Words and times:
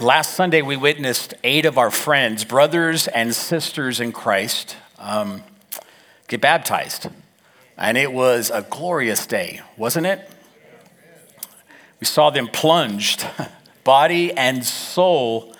Last 0.00 0.34
Sunday, 0.34 0.60
we 0.60 0.76
witnessed 0.76 1.34
eight 1.44 1.64
of 1.64 1.78
our 1.78 1.92
friends, 1.92 2.42
brothers 2.42 3.06
and 3.06 3.32
sisters 3.32 4.00
in 4.00 4.10
Christ, 4.10 4.76
um, 4.98 5.44
get 6.26 6.40
baptized. 6.40 7.06
And 7.78 7.96
it 7.96 8.12
was 8.12 8.50
a 8.50 8.62
glorious 8.62 9.24
day, 9.24 9.60
wasn't 9.76 10.06
it? 10.06 10.28
We 12.00 12.06
saw 12.08 12.30
them 12.30 12.48
plunged, 12.48 13.24
body 13.84 14.32
and 14.32 14.64
soul, 14.64 15.54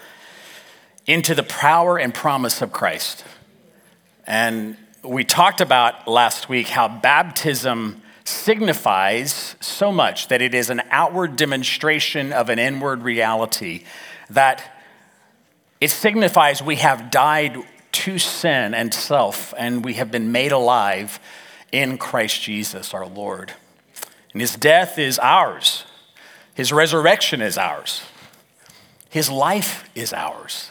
into 1.06 1.36
the 1.36 1.44
power 1.44 1.96
and 1.96 2.12
promise 2.12 2.60
of 2.60 2.72
Christ. 2.72 3.24
And 4.26 4.76
we 5.04 5.22
talked 5.22 5.60
about 5.60 6.08
last 6.08 6.48
week 6.48 6.66
how 6.66 6.88
baptism 6.88 8.02
signifies 8.24 9.54
so 9.60 9.92
much 9.92 10.26
that 10.26 10.42
it 10.42 10.56
is 10.56 10.70
an 10.70 10.82
outward 10.90 11.36
demonstration 11.36 12.32
of 12.32 12.48
an 12.48 12.58
inward 12.58 13.04
reality 13.04 13.84
that 14.30 14.80
it 15.80 15.90
signifies 15.90 16.62
we 16.62 16.76
have 16.76 17.10
died 17.10 17.56
to 17.92 18.18
sin 18.18 18.74
and 18.74 18.92
self, 18.92 19.54
and 19.56 19.84
we 19.84 19.94
have 19.94 20.10
been 20.10 20.32
made 20.32 20.52
alive 20.52 21.20
in 21.70 21.98
Christ 21.98 22.42
Jesus 22.42 22.92
our 22.92 23.06
Lord. 23.06 23.52
And 24.32 24.40
his 24.40 24.56
death 24.56 24.98
is 24.98 25.18
ours, 25.18 25.84
his 26.54 26.72
resurrection 26.72 27.40
is 27.40 27.56
ours, 27.56 28.02
his 29.08 29.30
life 29.30 29.88
is 29.94 30.12
ours. 30.12 30.70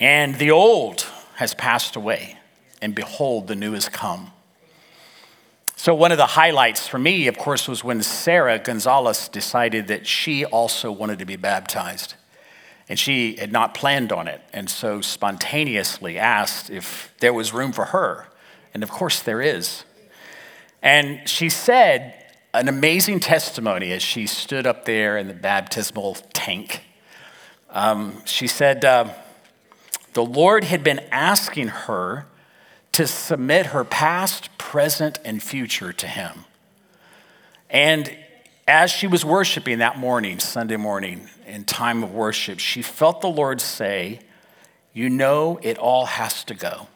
And 0.00 0.36
the 0.36 0.50
old 0.50 1.06
has 1.36 1.54
passed 1.54 1.96
away, 1.96 2.38
and 2.80 2.94
behold, 2.94 3.48
the 3.48 3.56
new 3.56 3.72
has 3.72 3.88
come. 3.88 4.32
So, 5.80 5.94
one 5.94 6.10
of 6.10 6.18
the 6.18 6.26
highlights 6.26 6.88
for 6.88 6.98
me, 6.98 7.28
of 7.28 7.38
course, 7.38 7.68
was 7.68 7.84
when 7.84 8.02
Sarah 8.02 8.58
Gonzalez 8.58 9.28
decided 9.28 9.86
that 9.86 10.08
she 10.08 10.44
also 10.44 10.90
wanted 10.90 11.20
to 11.20 11.24
be 11.24 11.36
baptized. 11.36 12.14
And 12.88 12.98
she 12.98 13.36
had 13.36 13.52
not 13.52 13.74
planned 13.74 14.10
on 14.10 14.26
it, 14.26 14.40
and 14.52 14.68
so 14.68 15.00
spontaneously 15.00 16.18
asked 16.18 16.68
if 16.68 17.14
there 17.20 17.32
was 17.32 17.52
room 17.52 17.70
for 17.70 17.84
her. 17.86 18.26
And 18.74 18.82
of 18.82 18.90
course, 18.90 19.22
there 19.22 19.40
is. 19.40 19.84
And 20.82 21.28
she 21.28 21.48
said 21.48 22.24
an 22.52 22.66
amazing 22.66 23.20
testimony 23.20 23.92
as 23.92 24.02
she 24.02 24.26
stood 24.26 24.66
up 24.66 24.84
there 24.84 25.16
in 25.16 25.28
the 25.28 25.32
baptismal 25.32 26.16
tank. 26.32 26.82
Um, 27.70 28.24
she 28.24 28.48
said, 28.48 28.84
uh, 28.84 29.14
The 30.14 30.24
Lord 30.24 30.64
had 30.64 30.82
been 30.82 30.98
asking 31.12 31.68
her 31.68 32.26
to 32.90 33.06
submit 33.06 33.66
her 33.66 33.84
past, 33.84 34.57
present, 34.68 35.18
and 35.24 35.42
future 35.42 35.94
to 35.94 36.06
Him. 36.06 36.44
And 37.70 38.14
as 38.66 38.90
she 38.90 39.06
was 39.06 39.24
worshiping 39.24 39.78
that 39.78 39.96
morning, 39.96 40.38
Sunday 40.38 40.76
morning, 40.76 41.26
in 41.46 41.64
time 41.64 42.04
of 42.04 42.12
worship, 42.12 42.58
she 42.58 42.82
felt 42.82 43.22
the 43.22 43.30
Lord 43.30 43.62
say, 43.62 44.20
You 44.92 45.08
know, 45.08 45.58
it 45.62 45.78
all 45.78 46.04
has 46.04 46.44
to 46.44 46.54
go. 46.54 46.86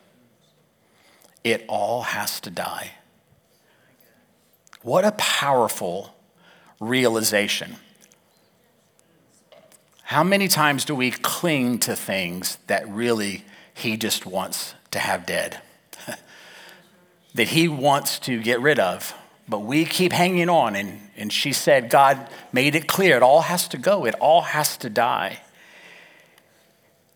It 1.44 1.64
all 1.66 2.02
has 2.02 2.40
to 2.40 2.50
die. 2.50 2.90
What 4.82 5.06
a 5.06 5.12
powerful 5.12 6.14
realization. 6.78 7.76
How 10.02 10.22
many 10.22 10.46
times 10.46 10.84
do 10.84 10.94
we 10.94 11.10
cling 11.10 11.78
to 11.78 11.96
things 11.96 12.58
that 12.66 12.86
really 12.86 13.46
He 13.72 13.96
just 13.96 14.26
wants 14.26 14.74
to 14.90 14.98
have 14.98 15.24
dead? 15.24 15.62
That 17.34 17.48
he 17.48 17.68
wants 17.68 18.18
to 18.20 18.40
get 18.40 18.60
rid 18.60 18.78
of. 18.78 19.14
But 19.48 19.60
we 19.60 19.84
keep 19.84 20.12
hanging 20.12 20.48
on. 20.48 20.76
And, 20.76 21.00
and 21.16 21.32
she 21.32 21.52
said, 21.52 21.90
God 21.90 22.28
made 22.52 22.74
it 22.74 22.86
clear 22.86 23.16
it 23.16 23.22
all 23.22 23.42
has 23.42 23.68
to 23.68 23.78
go, 23.78 24.04
it 24.04 24.14
all 24.20 24.42
has 24.42 24.76
to 24.78 24.90
die. 24.90 25.40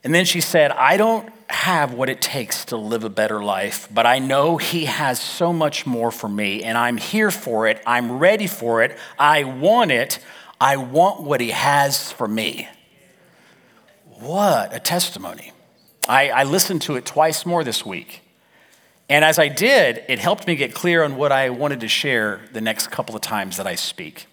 And 0.04 0.14
then 0.14 0.24
she 0.24 0.40
said, 0.40 0.70
I 0.70 0.96
don't 0.96 1.32
have 1.48 1.92
what 1.92 2.08
it 2.08 2.20
takes 2.20 2.66
to 2.66 2.76
live 2.76 3.02
a 3.02 3.08
better 3.08 3.42
life, 3.42 3.88
but 3.92 4.06
I 4.06 4.20
know 4.20 4.56
He 4.56 4.84
has 4.84 5.20
so 5.20 5.52
much 5.52 5.84
more 5.84 6.10
for 6.10 6.28
me, 6.28 6.62
and 6.62 6.78
I'm 6.78 6.96
here 6.96 7.30
for 7.30 7.66
it. 7.66 7.82
I'm 7.86 8.18
ready 8.18 8.46
for 8.46 8.82
it. 8.82 8.96
I 9.18 9.44
want 9.44 9.90
it. 9.90 10.20
I 10.60 10.76
want 10.76 11.22
what 11.22 11.40
He 11.40 11.50
has 11.50 12.12
for 12.12 12.28
me. 12.28 12.68
What 14.20 14.74
a 14.74 14.78
testimony. 14.78 15.52
I, 16.08 16.30
I 16.30 16.44
listened 16.44 16.82
to 16.82 16.94
it 16.96 17.04
twice 17.04 17.44
more 17.44 17.64
this 17.64 17.84
week. 17.84 18.22
And 19.08 19.24
as 19.24 19.38
I 19.38 19.48
did, 19.48 20.04
it 20.08 20.18
helped 20.18 20.46
me 20.46 20.56
get 20.56 20.74
clear 20.74 21.04
on 21.04 21.16
what 21.16 21.30
I 21.30 21.50
wanted 21.50 21.80
to 21.80 21.88
share 21.88 22.40
the 22.52 22.60
next 22.60 22.90
couple 22.90 23.14
of 23.14 23.22
times 23.22 23.56
that 23.56 23.66
I 23.66 23.76
speak. 23.76 24.26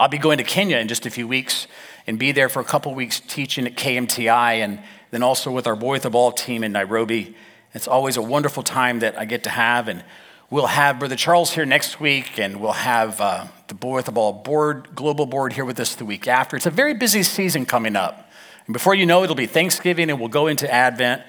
I'll 0.00 0.08
be 0.08 0.18
going 0.18 0.38
to 0.38 0.44
Kenya 0.44 0.78
in 0.78 0.88
just 0.88 1.06
a 1.06 1.10
few 1.10 1.28
weeks 1.28 1.68
and 2.06 2.18
be 2.18 2.32
there 2.32 2.48
for 2.48 2.60
a 2.60 2.64
couple 2.64 2.92
weeks 2.94 3.20
teaching 3.20 3.66
at 3.66 3.76
KMTI 3.76 4.54
and 4.56 4.80
then 5.10 5.22
also 5.22 5.50
with 5.50 5.66
our 5.66 5.76
Boy 5.76 5.92
with 5.92 6.02
the 6.02 6.10
Ball 6.10 6.32
team 6.32 6.64
in 6.64 6.72
Nairobi. 6.72 7.36
It's 7.74 7.86
always 7.86 8.16
a 8.16 8.22
wonderful 8.22 8.62
time 8.62 8.98
that 9.00 9.18
I 9.18 9.24
get 9.24 9.44
to 9.44 9.50
have. 9.50 9.88
And 9.88 10.04
we'll 10.50 10.66
have 10.66 10.98
Brother 10.98 11.16
Charles 11.16 11.52
here 11.52 11.66
next 11.66 12.00
week, 12.00 12.38
and 12.38 12.60
we'll 12.60 12.72
have 12.72 13.20
uh, 13.20 13.46
the 13.68 13.74
Boy 13.74 13.96
with 13.96 14.06
the 14.06 14.12
Ball 14.12 14.32
board, 14.32 14.88
global 14.94 15.26
board 15.26 15.52
here 15.52 15.64
with 15.64 15.78
us 15.78 15.94
the 15.94 16.04
week 16.04 16.26
after. 16.26 16.56
It's 16.56 16.66
a 16.66 16.70
very 16.70 16.94
busy 16.94 17.22
season 17.22 17.66
coming 17.66 17.94
up. 17.94 18.30
And 18.66 18.72
before 18.72 18.94
you 18.94 19.06
know 19.06 19.20
it, 19.20 19.24
it'll 19.24 19.36
be 19.36 19.46
Thanksgiving 19.46 20.10
and 20.10 20.18
we'll 20.18 20.28
go 20.28 20.46
into 20.46 20.70
Advent. 20.72 21.22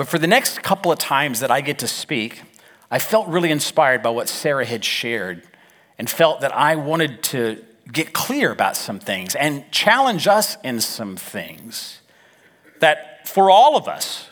But 0.00 0.08
for 0.08 0.18
the 0.18 0.26
next 0.26 0.62
couple 0.62 0.90
of 0.90 0.98
times 0.98 1.40
that 1.40 1.50
I 1.50 1.60
get 1.60 1.80
to 1.80 1.86
speak, 1.86 2.40
I 2.90 2.98
felt 2.98 3.28
really 3.28 3.50
inspired 3.50 4.02
by 4.02 4.08
what 4.08 4.30
Sarah 4.30 4.64
had 4.64 4.82
shared 4.82 5.42
and 5.98 6.08
felt 6.08 6.40
that 6.40 6.56
I 6.56 6.76
wanted 6.76 7.22
to 7.24 7.62
get 7.92 8.14
clear 8.14 8.50
about 8.50 8.78
some 8.78 8.98
things 8.98 9.34
and 9.34 9.70
challenge 9.70 10.26
us 10.26 10.56
in 10.64 10.80
some 10.80 11.16
things. 11.16 12.00
That 12.78 13.28
for 13.28 13.50
all 13.50 13.76
of 13.76 13.88
us, 13.88 14.30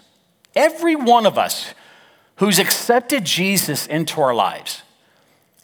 every 0.57 0.97
one 0.97 1.27
of 1.27 1.37
us 1.37 1.75
who's 2.37 2.59
accepted 2.59 3.27
Jesus 3.27 3.87
into 3.87 4.23
our 4.23 4.35
lives, 4.35 4.81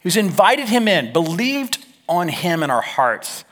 who's 0.03 0.17
invited 0.17 0.69
him 0.69 0.87
in, 0.87 1.13
believed 1.13 1.83
on 2.07 2.27
him 2.27 2.61
in 2.61 2.69
our 2.69 2.83
hearts, 2.83 3.43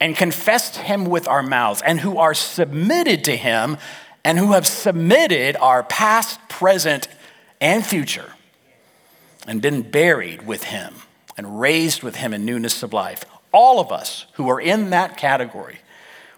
and 0.00 0.16
confessed 0.16 0.76
him 0.76 1.04
with 1.04 1.28
our 1.28 1.42
mouths, 1.42 1.82
and 1.84 2.00
who 2.00 2.16
are 2.16 2.32
submitted 2.32 3.22
to 3.24 3.36
him 3.36 3.76
and 4.24 4.38
who 4.38 4.52
have 4.52 4.66
submitted 4.66 5.56
our 5.56 5.82
past, 5.82 6.40
present, 6.48 7.08
and 7.60 7.84
future 7.84 8.32
and 9.46 9.60
been 9.60 9.82
buried 9.82 10.46
with 10.46 10.64
him 10.64 10.94
and 11.36 11.60
raised 11.60 12.02
with 12.02 12.16
him 12.16 12.32
in 12.32 12.44
newness 12.44 12.82
of 12.82 12.92
life. 12.92 13.24
All 13.52 13.80
of 13.80 13.92
us 13.92 14.26
who 14.34 14.48
are 14.48 14.60
in 14.60 14.90
that 14.90 15.16
category, 15.16 15.78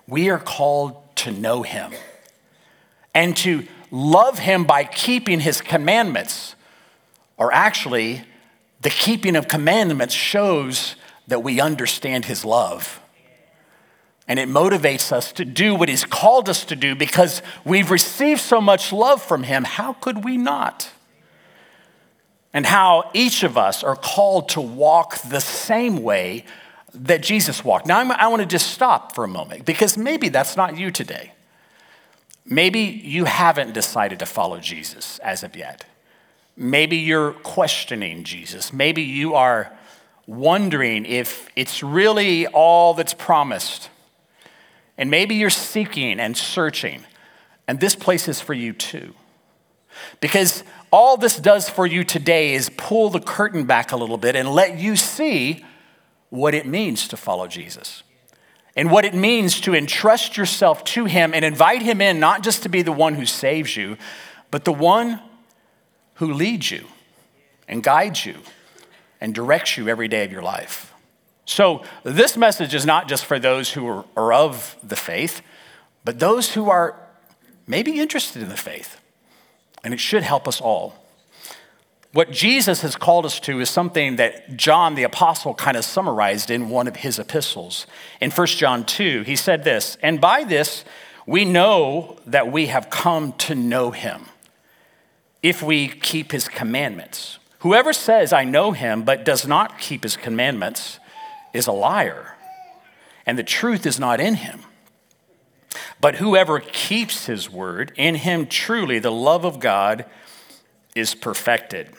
we 0.06 0.28
are 0.28 0.38
called 0.38 0.96
to 1.16 1.30
know 1.30 1.62
him 1.62 1.92
and 3.14 3.36
to 3.38 3.66
love 3.90 4.38
him 4.38 4.64
by 4.64 4.84
keeping 4.84 5.40
his 5.40 5.60
commandments, 5.60 6.54
or 7.36 7.52
actually, 7.52 8.24
the 8.80 8.90
keeping 8.90 9.36
of 9.36 9.48
commandments 9.48 10.14
shows 10.14 10.96
that 11.28 11.42
we 11.42 11.60
understand 11.60 12.26
his 12.26 12.44
love. 12.44 13.00
And 14.28 14.38
it 14.38 14.48
motivates 14.48 15.12
us 15.12 15.32
to 15.32 15.44
do 15.44 15.74
what 15.74 15.88
He's 15.88 16.04
called 16.04 16.48
us 16.48 16.64
to 16.66 16.76
do 16.76 16.94
because 16.94 17.42
we've 17.64 17.90
received 17.90 18.40
so 18.40 18.60
much 18.60 18.92
love 18.92 19.22
from 19.22 19.44
Him. 19.44 19.64
How 19.64 19.92
could 19.92 20.24
we 20.24 20.36
not? 20.36 20.90
And 22.52 22.66
how 22.66 23.10
each 23.12 23.42
of 23.42 23.56
us 23.56 23.84
are 23.84 23.96
called 23.96 24.48
to 24.50 24.60
walk 24.60 25.18
the 25.18 25.40
same 25.40 26.02
way 26.02 26.44
that 26.94 27.22
Jesus 27.22 27.64
walked. 27.64 27.86
Now, 27.86 28.00
i 28.00 28.26
want 28.28 28.40
to 28.40 28.46
just 28.46 28.70
stop 28.70 29.14
for 29.14 29.24
a 29.24 29.28
moment 29.28 29.64
because 29.64 29.98
maybe 29.98 30.28
that's 30.28 30.56
not 30.56 30.76
you 30.76 30.90
today. 30.90 31.32
Maybe 32.44 32.80
you 32.80 33.24
haven't 33.24 33.74
decided 33.74 34.20
to 34.20 34.26
follow 34.26 34.60
Jesus 34.60 35.18
as 35.18 35.42
of 35.42 35.56
yet. 35.56 35.84
Maybe 36.56 36.96
you're 36.96 37.32
questioning 37.32 38.24
Jesus. 38.24 38.72
Maybe 38.72 39.02
you 39.02 39.34
are 39.34 39.72
wondering 40.26 41.04
if 41.04 41.48
it's 41.56 41.82
really 41.82 42.46
all 42.46 42.94
that's 42.94 43.14
promised. 43.14 43.90
And 44.98 45.10
maybe 45.10 45.34
you're 45.34 45.50
seeking 45.50 46.18
and 46.20 46.36
searching, 46.36 47.04
and 47.68 47.80
this 47.80 47.94
place 47.94 48.28
is 48.28 48.40
for 48.40 48.54
you 48.54 48.72
too. 48.72 49.14
Because 50.20 50.62
all 50.90 51.16
this 51.16 51.36
does 51.38 51.68
for 51.68 51.86
you 51.86 52.04
today 52.04 52.54
is 52.54 52.70
pull 52.76 53.10
the 53.10 53.20
curtain 53.20 53.64
back 53.64 53.92
a 53.92 53.96
little 53.96 54.18
bit 54.18 54.36
and 54.36 54.50
let 54.50 54.78
you 54.78 54.96
see 54.96 55.64
what 56.30 56.54
it 56.54 56.66
means 56.66 57.08
to 57.08 57.16
follow 57.16 57.46
Jesus 57.46 58.02
and 58.76 58.90
what 58.90 59.04
it 59.04 59.14
means 59.14 59.60
to 59.62 59.74
entrust 59.74 60.36
yourself 60.36 60.84
to 60.84 61.06
Him 61.06 61.32
and 61.32 61.44
invite 61.44 61.82
Him 61.82 62.00
in, 62.00 62.20
not 62.20 62.42
just 62.42 62.62
to 62.64 62.68
be 62.68 62.82
the 62.82 62.92
one 62.92 63.14
who 63.14 63.24
saves 63.24 63.76
you, 63.76 63.96
but 64.50 64.64
the 64.64 64.72
one 64.72 65.20
who 66.14 66.32
leads 66.32 66.70
you 66.70 66.86
and 67.66 67.82
guides 67.82 68.26
you 68.26 68.36
and 69.20 69.34
directs 69.34 69.76
you 69.76 69.88
every 69.88 70.08
day 70.08 70.24
of 70.24 70.32
your 70.32 70.42
life. 70.42 70.85
So, 71.46 71.84
this 72.02 72.36
message 72.36 72.74
is 72.74 72.84
not 72.84 73.08
just 73.08 73.24
for 73.24 73.38
those 73.38 73.72
who 73.72 74.04
are, 74.16 74.32
of 74.32 74.76
the 74.82 74.96
faith, 74.96 75.42
but 76.04 76.18
those 76.18 76.52
who 76.54 76.68
are 76.68 77.00
maybe 77.66 78.00
interested 78.00 78.42
in 78.42 78.48
the 78.48 78.56
faith. 78.56 79.00
And 79.84 79.94
it 79.94 80.00
should 80.00 80.24
help 80.24 80.48
us 80.48 80.60
all. 80.60 81.06
What 82.12 82.32
Jesus 82.32 82.80
has 82.80 82.96
called 82.96 83.24
us 83.26 83.38
to 83.40 83.60
is 83.60 83.70
something 83.70 84.16
that 84.16 84.56
John 84.56 84.96
the 84.96 85.04
Apostle 85.04 85.54
kind 85.54 85.76
of 85.76 85.84
summarized 85.84 86.50
in 86.50 86.68
one 86.68 86.88
of 86.88 86.96
his 86.96 87.18
epistles. 87.18 87.86
In 88.20 88.30
1 88.30 88.46
John 88.48 88.84
2, 88.84 89.22
he 89.22 89.36
said 89.36 89.64
this, 89.64 89.96
and 90.02 90.20
by 90.20 90.42
this 90.42 90.84
we 91.26 91.44
know 91.44 92.16
that 92.26 92.50
we 92.50 92.66
have 92.66 92.90
come 92.90 93.34
to 93.34 93.54
know 93.54 93.90
him 93.90 94.26
if 95.42 95.62
we 95.62 95.88
keep 95.88 96.32
his 96.32 96.48
commandments. 96.48 97.38
Whoever 97.60 97.92
says, 97.92 98.32
I 98.32 98.44
know 98.44 98.72
him, 98.72 99.02
but 99.02 99.24
does 99.24 99.46
not 99.46 99.78
keep 99.78 100.02
his 100.02 100.16
commandments, 100.16 100.98
is 101.56 101.66
a 101.66 101.72
liar, 101.72 102.34
and 103.24 103.38
the 103.38 103.42
truth 103.42 103.86
is 103.86 103.98
not 103.98 104.20
in 104.20 104.34
him. 104.34 104.60
But 106.00 106.16
whoever 106.16 106.60
keeps 106.60 107.26
his 107.26 107.50
word, 107.50 107.92
in 107.96 108.16
him 108.16 108.46
truly 108.46 108.98
the 108.98 109.12
love 109.12 109.44
of 109.44 109.60
God 109.60 110.04
is 110.94 111.14
perfected. 111.14 111.90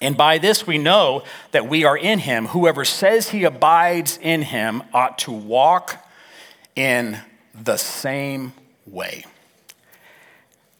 And 0.00 0.16
by 0.16 0.38
this 0.38 0.66
we 0.66 0.78
know 0.78 1.22
that 1.50 1.68
we 1.68 1.84
are 1.84 1.96
in 1.96 2.20
him. 2.20 2.46
Whoever 2.46 2.84
says 2.84 3.30
he 3.30 3.44
abides 3.44 4.18
in 4.20 4.42
him 4.42 4.82
ought 4.94 5.18
to 5.18 5.32
walk 5.32 6.06
in 6.74 7.18
the 7.54 7.76
same 7.76 8.54
way 8.86 9.24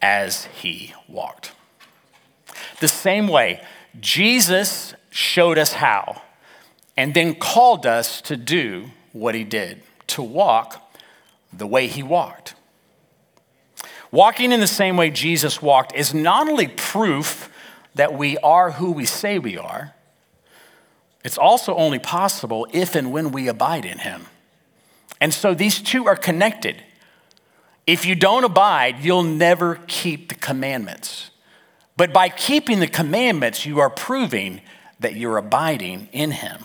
as 0.00 0.47
he 0.47 0.94
walked. 1.06 1.52
The 2.81 2.88
same 2.88 3.29
way 3.29 3.62
Jesus 4.00 4.94
showed 5.11 5.58
us 5.58 5.75
how 5.75 6.23
and 7.00 7.14
then 7.14 7.35
called 7.35 7.87
us 7.87 8.20
to 8.20 8.37
do 8.37 8.91
what 9.12 9.35
he 9.35 9.43
did, 9.43 9.82
to 10.06 10.23
walk 10.23 10.93
the 11.50 11.67
way 11.67 11.87
he 11.87 12.02
walked. 12.02 12.55
Walking 14.11 14.52
in 14.52 14.61
the 14.61 14.67
same 14.67 14.99
way 14.99 15.08
Jesus 15.08 15.62
walked 15.62 15.94
is 15.94 16.12
not 16.12 16.47
only 16.47 16.69
proof 16.69 17.50
that 17.94 18.12
we 18.12 18.37
are 18.38 18.73
who 18.73 18.93
we 18.93 19.06
say 19.06 19.38
we 19.38 19.56
are, 19.56 19.94
it's 21.25 21.38
also 21.38 21.75
only 21.75 21.99
possible 21.99 22.67
if 22.70 22.94
and 22.94 23.11
when 23.11 23.32
we 23.32 23.49
abide 23.49 23.87
in 23.87 24.00
him. 24.00 24.26
And 25.23 25.32
so 25.32 25.55
these 25.55 25.81
two 25.81 26.06
are 26.06 26.17
connected. 26.17 26.82
If 27.87 28.05
you 28.05 28.14
don't 28.14 28.44
abide, 28.44 28.99
you'll 29.00 29.23
never 29.23 29.76
keep 29.87 30.29
the 30.29 30.35
commandments. 30.35 31.31
But 31.97 32.12
by 32.12 32.29
keeping 32.29 32.79
the 32.79 32.87
commandments, 32.87 33.64
you 33.64 33.81
are 33.81 33.88
proving 33.88 34.61
that 34.99 35.17
you're 35.17 35.38
abiding 35.38 36.11
in 36.12 36.32
him. 36.32 36.64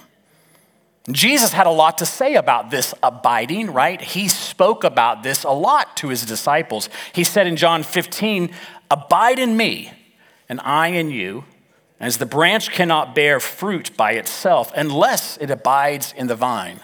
Jesus 1.12 1.54
had 1.54 1.68
a 1.68 1.72
lot 1.72 2.00
to 2.00 2.06
say 2.06 2.36
about 2.36 2.72
this 2.72 2.94
abiding, 3.04 3.72
right? 3.72 4.02
He 4.02 4.28
spoke 4.28 4.84
about 4.84 5.22
this 5.22 5.44
a 5.44 5.52
lot 5.52 5.96
to 5.98 6.10
his 6.10 6.26
disciples. 6.26 6.90
He 7.14 7.24
said 7.24 7.46
in 7.46 7.58
John 7.58 7.84
15, 7.84 8.52
Abide 8.90 9.40
in 9.40 9.56
me, 9.56 9.92
and 10.50 10.60
I 10.62 10.88
in 10.88 11.12
you, 11.12 11.46
as 12.00 12.18
the 12.18 12.26
branch 12.26 12.72
cannot 12.72 13.16
bear 13.16 13.40
fruit 13.40 13.96
by 13.96 14.14
itself 14.14 14.72
unless 14.76 15.38
it 15.38 15.50
abides 15.50 16.14
in 16.18 16.28
the 16.28 16.36
vine. 16.36 16.80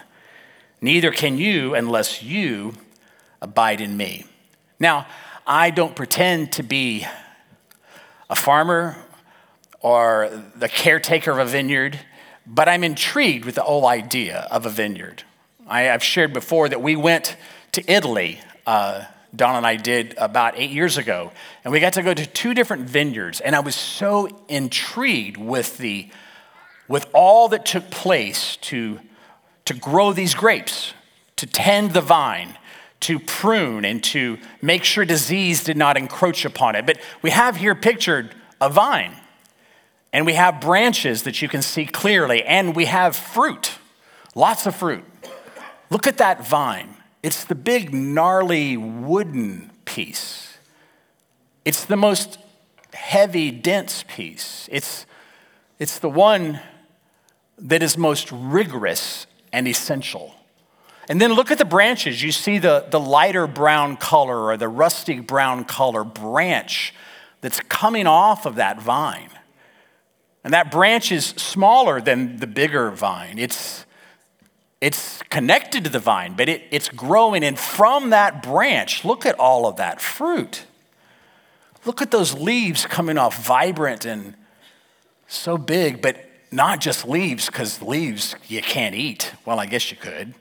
Neither 0.80 1.10
can 1.10 1.36
you 1.36 1.74
unless 1.74 2.22
you 2.22 2.74
abide 3.40 3.80
in 3.80 3.96
me. 3.96 4.24
Now, 4.78 5.06
I 5.46 5.70
don't 5.70 5.94
pretend 5.94 6.52
to 6.52 6.62
be 6.62 7.06
a 8.30 8.36
farmer 8.36 8.96
or 9.80 10.42
the 10.54 10.68
caretaker 10.68 11.32
of 11.32 11.38
a 11.38 11.44
vineyard. 11.44 11.98
But 12.46 12.68
I'm 12.68 12.84
intrigued 12.84 13.44
with 13.44 13.54
the 13.54 13.62
whole 13.62 13.86
idea 13.86 14.48
of 14.50 14.66
a 14.66 14.70
vineyard. 14.70 15.22
I, 15.66 15.82
have 15.82 16.02
shared 16.02 16.32
before 16.32 16.68
that 16.68 16.82
we 16.82 16.96
went 16.96 17.36
to 17.72 17.90
Italy, 17.90 18.40
uh, 18.66 19.04
Don 19.34 19.56
and 19.56 19.66
I 19.66 19.76
did 19.76 20.14
about 20.18 20.54
eight 20.56 20.70
years 20.70 20.98
ago, 20.98 21.32
and 21.64 21.72
we 21.72 21.80
got 21.80 21.94
to 21.94 22.02
go 22.02 22.12
to 22.12 22.26
two 22.26 22.52
different 22.52 22.88
vineyards, 22.88 23.40
and 23.40 23.56
I 23.56 23.60
was 23.60 23.74
so 23.74 24.28
intrigued 24.48 25.36
with 25.36 25.78
the 25.78 26.08
with 26.88 27.08
all 27.14 27.48
that 27.48 27.64
took 27.64 27.90
place 27.90 28.56
to, 28.56 29.00
to 29.64 29.72
grow 29.72 30.12
these 30.12 30.34
grapes, 30.34 30.92
to 31.36 31.46
tend 31.46 31.92
the 31.92 32.02
vine, 32.02 32.58
to 33.00 33.18
prune, 33.18 33.86
and 33.86 34.04
to 34.04 34.38
make 34.60 34.84
sure 34.84 35.04
disease 35.06 35.64
did 35.64 35.76
not 35.76 35.96
encroach 35.96 36.44
upon 36.44 36.74
it. 36.74 36.84
But 36.84 36.98
we 37.22 37.30
have 37.30 37.56
here 37.56 37.74
pictured 37.74 38.34
a 38.60 38.68
vine. 38.68 39.16
And 40.12 40.26
we 40.26 40.34
have 40.34 40.60
branches 40.60 41.22
that 41.22 41.40
you 41.40 41.48
can 41.48 41.62
see 41.62 41.86
clearly, 41.86 42.42
and 42.42 42.76
we 42.76 42.84
have 42.84 43.16
fruit, 43.16 43.72
lots 44.34 44.66
of 44.66 44.76
fruit. 44.76 45.04
Look 45.90 46.06
at 46.06 46.18
that 46.18 46.46
vine. 46.46 46.96
It's 47.22 47.44
the 47.44 47.54
big, 47.54 47.94
gnarly 47.94 48.76
wooden 48.76 49.70
piece. 49.84 50.58
It's 51.64 51.84
the 51.84 51.96
most 51.96 52.38
heavy, 52.92 53.50
dense 53.50 54.04
piece. 54.08 54.68
It's, 54.72 55.06
it's 55.78 55.98
the 55.98 56.10
one 56.10 56.60
that 57.58 57.82
is 57.82 57.96
most 57.96 58.30
rigorous 58.32 59.26
and 59.52 59.68
essential. 59.68 60.34
And 61.08 61.20
then 61.20 61.32
look 61.32 61.50
at 61.50 61.58
the 61.58 61.64
branches. 61.64 62.22
You 62.22 62.32
see 62.32 62.58
the, 62.58 62.86
the 62.90 63.00
lighter 63.00 63.46
brown 63.46 63.96
color 63.96 64.46
or 64.46 64.56
the 64.56 64.68
rusty 64.68 65.20
brown 65.20 65.64
color 65.64 66.04
branch 66.04 66.94
that's 67.40 67.60
coming 67.60 68.06
off 68.06 68.46
of 68.46 68.56
that 68.56 68.80
vine. 68.80 69.30
And 70.44 70.52
that 70.54 70.70
branch 70.70 71.12
is 71.12 71.26
smaller 71.26 72.00
than 72.00 72.38
the 72.38 72.46
bigger 72.46 72.90
vine. 72.90 73.38
It's, 73.38 73.86
it's 74.80 75.22
connected 75.30 75.84
to 75.84 75.90
the 75.90 76.00
vine, 76.00 76.34
but 76.36 76.48
it, 76.48 76.62
it's 76.70 76.88
growing. 76.88 77.44
And 77.44 77.58
from 77.58 78.10
that 78.10 78.42
branch, 78.42 79.04
look 79.04 79.24
at 79.24 79.38
all 79.38 79.66
of 79.66 79.76
that 79.76 80.00
fruit. 80.00 80.64
Look 81.84 82.02
at 82.02 82.10
those 82.10 82.34
leaves 82.34 82.86
coming 82.86 83.18
off, 83.18 83.44
vibrant 83.44 84.04
and 84.04 84.34
so 85.28 85.56
big, 85.56 86.02
but 86.02 86.16
not 86.50 86.80
just 86.80 87.08
leaves, 87.08 87.46
because 87.46 87.80
leaves 87.80 88.34
you 88.48 88.60
can't 88.62 88.94
eat. 88.94 89.32
Well, 89.46 89.58
I 89.58 89.66
guess 89.66 89.90
you 89.90 89.96
could, 89.96 90.34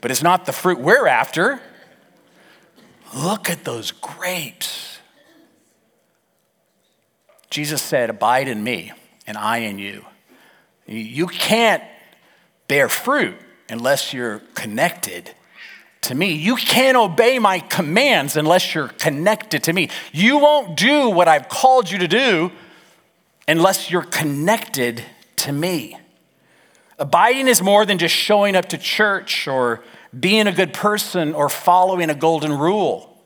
but 0.00 0.10
it's 0.10 0.22
not 0.22 0.44
the 0.44 0.52
fruit 0.52 0.78
we're 0.78 1.06
after. 1.06 1.60
Look 3.16 3.48
at 3.48 3.64
those 3.64 3.90
grapes. 3.90 4.98
Jesus 7.48 7.82
said, 7.82 8.10
Abide 8.10 8.46
in 8.46 8.62
me 8.62 8.92
and 9.30 9.38
I 9.38 9.58
in 9.58 9.78
you. 9.78 10.04
You 10.86 11.28
can't 11.28 11.84
bear 12.66 12.88
fruit 12.88 13.36
unless 13.68 14.12
you're 14.12 14.40
connected 14.54 15.30
to 16.00 16.16
me. 16.16 16.32
You 16.32 16.56
can't 16.56 16.96
obey 16.96 17.38
my 17.38 17.60
commands 17.60 18.36
unless 18.36 18.74
you're 18.74 18.88
connected 18.88 19.62
to 19.64 19.72
me. 19.72 19.88
You 20.10 20.38
won't 20.38 20.76
do 20.76 21.10
what 21.10 21.28
I've 21.28 21.48
called 21.48 21.88
you 21.88 21.98
to 21.98 22.08
do 22.08 22.50
unless 23.46 23.88
you're 23.88 24.02
connected 24.02 25.04
to 25.36 25.52
me. 25.52 25.96
Abiding 26.98 27.46
is 27.46 27.62
more 27.62 27.86
than 27.86 27.98
just 27.98 28.16
showing 28.16 28.56
up 28.56 28.68
to 28.70 28.78
church 28.78 29.46
or 29.46 29.84
being 30.18 30.48
a 30.48 30.52
good 30.52 30.74
person 30.74 31.34
or 31.34 31.48
following 31.48 32.10
a 32.10 32.16
golden 32.16 32.52
rule. 32.52 33.16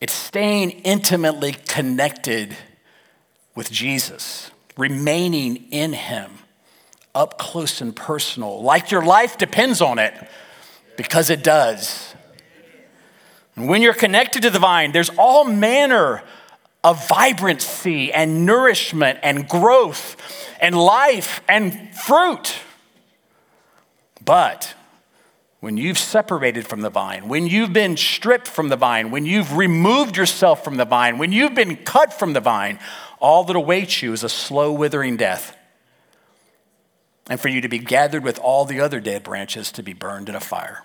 It's 0.00 0.12
staying 0.12 0.70
intimately 0.70 1.56
connected 1.66 2.56
with 3.58 3.72
Jesus, 3.72 4.52
remaining 4.76 5.56
in 5.72 5.92
Him, 5.92 6.30
up 7.12 7.38
close 7.38 7.80
and 7.80 7.94
personal, 7.94 8.62
like 8.62 8.92
your 8.92 9.04
life 9.04 9.36
depends 9.36 9.82
on 9.82 9.98
it, 9.98 10.14
because 10.96 11.28
it 11.28 11.42
does. 11.42 12.14
And 13.56 13.68
when 13.68 13.82
you're 13.82 13.94
connected 13.94 14.42
to 14.42 14.50
the 14.50 14.60
vine, 14.60 14.92
there's 14.92 15.10
all 15.18 15.42
manner 15.42 16.22
of 16.84 17.08
vibrancy 17.08 18.12
and 18.12 18.46
nourishment 18.46 19.18
and 19.24 19.48
growth 19.48 20.16
and 20.60 20.78
life 20.78 21.40
and 21.48 21.92
fruit. 21.96 22.54
But 24.24 24.72
when 25.58 25.76
you've 25.76 25.98
separated 25.98 26.64
from 26.64 26.82
the 26.82 26.90
vine, 26.90 27.26
when 27.28 27.48
you've 27.48 27.72
been 27.72 27.96
stripped 27.96 28.46
from 28.46 28.68
the 28.68 28.76
vine, 28.76 29.10
when 29.10 29.26
you've 29.26 29.56
removed 29.56 30.16
yourself 30.16 30.62
from 30.62 30.76
the 30.76 30.84
vine, 30.84 31.18
when 31.18 31.32
you've 31.32 31.56
been 31.56 31.74
cut 31.74 32.12
from 32.12 32.32
the 32.32 32.40
vine, 32.40 32.78
all 33.20 33.44
that 33.44 33.56
awaits 33.56 34.02
you 34.02 34.12
is 34.12 34.22
a 34.22 34.28
slow 34.28 34.72
withering 34.72 35.16
death. 35.16 35.56
And 37.30 37.40
for 37.40 37.48
you 37.48 37.60
to 37.60 37.68
be 37.68 37.78
gathered 37.78 38.24
with 38.24 38.38
all 38.38 38.64
the 38.64 38.80
other 38.80 39.00
dead 39.00 39.22
branches 39.22 39.70
to 39.72 39.82
be 39.82 39.92
burned 39.92 40.28
in 40.28 40.34
a 40.34 40.40
fire. 40.40 40.84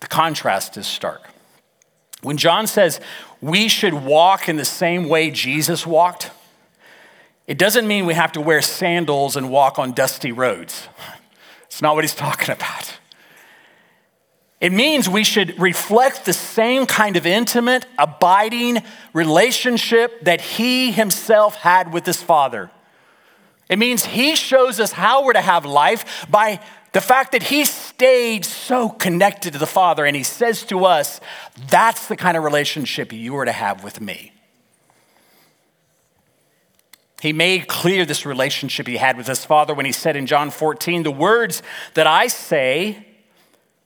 The 0.00 0.08
contrast 0.08 0.76
is 0.76 0.86
stark. 0.86 1.22
When 2.22 2.36
John 2.36 2.66
says 2.66 3.00
we 3.40 3.68
should 3.68 3.94
walk 3.94 4.48
in 4.48 4.56
the 4.56 4.64
same 4.64 5.08
way 5.08 5.30
Jesus 5.30 5.86
walked, 5.86 6.30
it 7.46 7.58
doesn't 7.58 7.86
mean 7.86 8.06
we 8.06 8.14
have 8.14 8.32
to 8.32 8.40
wear 8.40 8.60
sandals 8.60 9.36
and 9.36 9.50
walk 9.50 9.78
on 9.78 9.92
dusty 9.92 10.32
roads. 10.32 10.88
It's 11.66 11.82
not 11.82 11.94
what 11.94 12.02
he's 12.02 12.14
talking 12.14 12.50
about. 12.50 12.97
It 14.60 14.72
means 14.72 15.08
we 15.08 15.22
should 15.22 15.60
reflect 15.60 16.24
the 16.24 16.32
same 16.32 16.86
kind 16.86 17.16
of 17.16 17.26
intimate, 17.26 17.86
abiding 17.96 18.82
relationship 19.12 20.24
that 20.24 20.40
he 20.40 20.90
himself 20.90 21.54
had 21.56 21.92
with 21.92 22.04
his 22.04 22.20
father. 22.20 22.70
It 23.68 23.78
means 23.78 24.04
he 24.04 24.34
shows 24.34 24.80
us 24.80 24.92
how 24.92 25.24
we're 25.24 25.34
to 25.34 25.40
have 25.40 25.64
life 25.64 26.26
by 26.28 26.60
the 26.92 27.00
fact 27.00 27.32
that 27.32 27.44
he 27.44 27.64
stayed 27.64 28.44
so 28.44 28.88
connected 28.88 29.52
to 29.52 29.58
the 29.58 29.66
Father 29.66 30.06
and 30.06 30.16
he 30.16 30.22
says 30.22 30.64
to 30.64 30.86
us, 30.86 31.20
That's 31.68 32.08
the 32.08 32.16
kind 32.16 32.36
of 32.36 32.42
relationship 32.42 33.12
you 33.12 33.36
are 33.36 33.44
to 33.44 33.52
have 33.52 33.84
with 33.84 34.00
me. 34.00 34.32
He 37.20 37.32
made 37.32 37.68
clear 37.68 38.06
this 38.06 38.24
relationship 38.24 38.86
he 38.86 38.96
had 38.96 39.16
with 39.16 39.26
his 39.26 39.44
Father 39.44 39.74
when 39.74 39.86
he 39.86 39.92
said 39.92 40.16
in 40.16 40.26
John 40.26 40.50
14, 40.50 41.02
The 41.02 41.10
words 41.10 41.62
that 41.94 42.06
I 42.06 42.28
say 42.28 43.07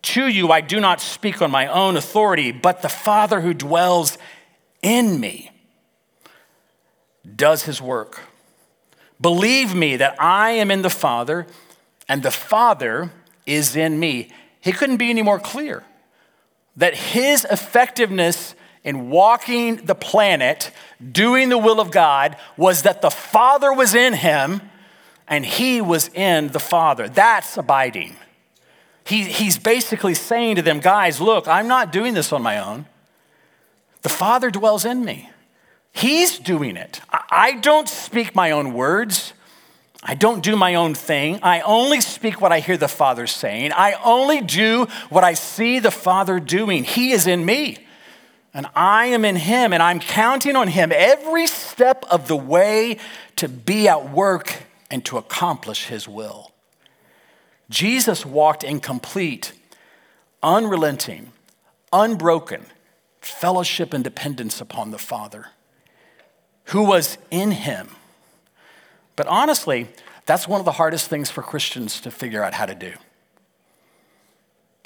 to 0.03 0.27
you, 0.27 0.51
I 0.51 0.61
do 0.61 0.81
not 0.81 1.01
speak 1.01 1.41
on 1.41 1.51
my 1.51 1.67
own 1.67 1.97
authority, 1.97 2.53
but 2.53 2.83
the 2.83 2.89
Father 2.89 3.41
who 3.41 3.55
dwells 3.55 4.19
in 4.83 5.21
me 5.21 5.51
does 7.37 7.65
his 7.65 7.81
work. 7.81 8.21
Believe 9.21 9.75
me 9.75 9.97
that 9.97 10.21
I 10.21 10.51
am 10.51 10.71
in 10.71 10.83
the 10.83 10.91
Father 10.91 11.47
and 12.09 12.23
the 12.23 12.33
Father 12.33 13.13
is 13.47 13.77
in 13.77 14.01
me. 14.01 14.31
He 14.61 14.73
couldn't 14.73 14.97
be 14.97 15.11
any 15.11 15.23
more 15.23 15.39
clear 15.39 15.85
that 16.77 16.95
his 16.95 17.47
effectiveness 17.51 18.55
in 18.83 19.11
walking 19.11 19.77
the 19.77 19.95
planet, 19.95 20.73
doing 21.13 21.49
the 21.49 21.59
will 21.59 21.81
of 21.81 21.93
God, 21.93 22.37
was 22.57 22.83
that 22.83 23.03
the 23.03 23.11
Father 23.11 23.73
was 23.73 23.95
in 23.95 24.15
him 24.15 24.61
and 25.29 25.47
he 25.47 25.81
was 25.81 26.09
in 26.09 26.49
the 26.49 26.59
Father. 26.59 27.09
That's 27.09 27.57
abiding. 27.57 28.17
He, 29.05 29.25
he's 29.25 29.59
basically 29.59 30.15
saying 30.15 30.57
to 30.57 30.63
them, 30.63 30.81
guys, 30.81 31.21
look, 31.21 31.49
I'm 31.49 31.69
not 31.69 31.93
doing 31.93 32.15
this 32.15 32.33
on 32.33 32.43
my 32.43 32.59
own. 32.59 32.87
The 34.03 34.09
Father 34.09 34.51
dwells 34.51 34.85
in 34.85 35.05
me. 35.05 35.31
He's 35.93 36.39
doing 36.39 36.77
it. 36.77 37.01
I 37.11 37.59
don't 37.61 37.89
speak 37.89 38.35
my 38.35 38.51
own 38.51 38.73
words. 38.73 39.35
I 40.03 40.15
don't 40.15 40.43
do 40.43 40.57
my 40.57 40.75
own 40.75 40.95
thing. 40.95 41.39
I 41.43 41.61
only 41.61 42.01
speak 42.01 42.41
what 42.41 42.51
I 42.51 42.61
hear 42.61 42.77
the 42.77 42.89
Father 42.89 43.27
saying. 43.27 43.73
I 43.73 43.93
only 44.05 44.41
do 44.41 44.87
what 45.11 45.23
I 45.23 45.35
see 45.35 45.79
the 45.79 45.93
Father 45.93 46.41
doing. 46.41 46.83
He 46.83 47.13
is 47.13 47.27
in 47.27 47.45
me, 47.45 47.87
and 48.53 48.67
I 48.75 49.07
am 49.07 49.25
in 49.25 49.37
Him, 49.37 49.73
and 49.73 49.83
I'm 49.83 50.01
counting 50.01 50.57
on 50.57 50.69
Him 50.69 50.91
every 50.93 51.47
step 51.47 52.05
of 52.11 52.27
the 52.27 52.37
way 52.37 52.99
to 53.37 53.49
be 53.49 53.87
at 53.87 54.11
work 54.11 54.65
and 54.91 55.05
to 55.05 55.19
accomplish 55.19 55.87
His 55.87 56.09
will. 56.09 56.52
Jesus 57.73 58.25
walked 58.25 58.63
in 58.63 58.79
complete, 58.79 59.53
unrelenting, 60.43 61.33
unbroken 61.93 62.67
fellowship 63.21 63.93
and 63.93 64.05
dependence 64.05 64.61
upon 64.61 64.91
the 64.91 64.99
Father, 64.99 65.47
who 66.67 66.85
was 66.85 67.19
in 67.31 67.51
Him 67.51 67.89
but 69.17 69.27
honestly, 69.27 69.89
that's 70.27 70.49
one 70.49 70.61
of 70.61 70.65
the 70.65 70.73
hardest 70.73 71.09
things 71.09 71.31
for 71.31 71.43
Christians 71.43 72.01
to 72.01 72.11
figure 72.11 72.43
out 72.43 72.55
how 72.55 72.67
to 72.67 72.75
do. 72.75 72.93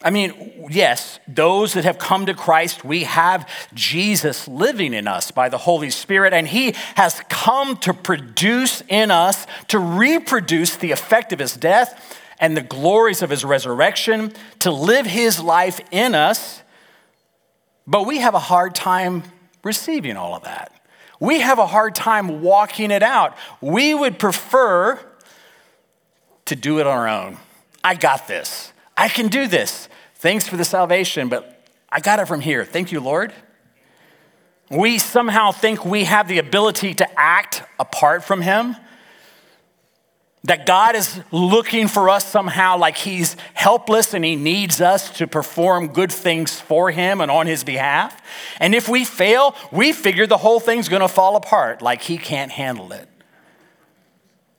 I 0.02 0.10
mean, 0.10 0.68
yes, 0.70 1.18
those 1.26 1.72
that 1.72 1.84
have 1.84 1.98
come 1.98 2.26
to 2.26 2.34
Christ, 2.34 2.84
we 2.84 3.04
have 3.04 3.48
Jesus 3.72 4.46
living 4.46 4.92
in 4.92 5.08
us 5.08 5.30
by 5.30 5.48
the 5.48 5.58
Holy 5.58 5.90
Spirit, 5.90 6.34
and 6.34 6.46
He 6.46 6.74
has 6.96 7.22
come 7.30 7.78
to 7.78 7.94
produce 7.94 8.82
in 8.88 9.10
us, 9.10 9.46
to 9.68 9.78
reproduce 9.78 10.76
the 10.76 10.92
effect 10.92 11.32
of 11.32 11.38
His 11.38 11.56
death 11.56 12.20
and 12.38 12.56
the 12.56 12.62
glories 12.62 13.22
of 13.22 13.30
His 13.30 13.44
resurrection, 13.44 14.32
to 14.60 14.70
live 14.70 15.06
His 15.06 15.40
life 15.40 15.80
in 15.90 16.14
us. 16.14 16.62
But 17.86 18.06
we 18.06 18.18
have 18.18 18.34
a 18.34 18.40
hard 18.40 18.74
time 18.74 19.22
receiving 19.62 20.16
all 20.16 20.34
of 20.34 20.44
that 20.44 20.72
we 21.20 21.40
have 21.40 21.58
a 21.58 21.66
hard 21.66 21.94
time 21.94 22.42
walking 22.42 22.90
it 22.90 23.02
out. 23.02 23.36
We 23.60 23.94
would 23.94 24.18
prefer 24.18 25.00
to 26.46 26.56
do 26.56 26.78
it 26.78 26.86
on 26.86 26.96
our 26.96 27.08
own. 27.08 27.38
I 27.82 27.94
got 27.94 28.28
this. 28.28 28.72
I 28.96 29.08
can 29.08 29.28
do 29.28 29.46
this. 29.46 29.88
Thanks 30.16 30.48
for 30.48 30.56
the 30.56 30.64
salvation, 30.64 31.28
but 31.28 31.64
I 31.90 32.00
got 32.00 32.18
it 32.18 32.26
from 32.26 32.40
here. 32.40 32.64
Thank 32.64 32.92
you, 32.92 33.00
Lord. 33.00 33.32
We 34.70 34.98
somehow 34.98 35.52
think 35.52 35.84
we 35.84 36.04
have 36.04 36.28
the 36.28 36.38
ability 36.38 36.94
to 36.94 37.20
act 37.20 37.62
apart 37.78 38.24
from 38.24 38.42
Him. 38.42 38.76
That 40.46 40.64
God 40.64 40.94
is 40.94 41.20
looking 41.30 41.88
for 41.88 42.08
us 42.08 42.24
somehow 42.24 42.78
like 42.78 42.96
He's 42.96 43.36
helpless 43.54 44.14
and 44.14 44.24
He 44.24 44.36
needs 44.36 44.80
us 44.80 45.10
to 45.18 45.26
perform 45.26 45.88
good 45.88 46.12
things 46.12 46.60
for 46.60 46.90
Him 46.90 47.20
and 47.20 47.30
on 47.30 47.46
His 47.46 47.64
behalf. 47.64 48.20
And 48.60 48.74
if 48.74 48.88
we 48.88 49.04
fail, 49.04 49.54
we 49.72 49.92
figure 49.92 50.26
the 50.26 50.38
whole 50.38 50.60
thing's 50.60 50.88
gonna 50.88 51.08
fall 51.08 51.36
apart, 51.36 51.82
like 51.82 52.02
He 52.02 52.16
can't 52.16 52.52
handle 52.52 52.92
it. 52.92 53.08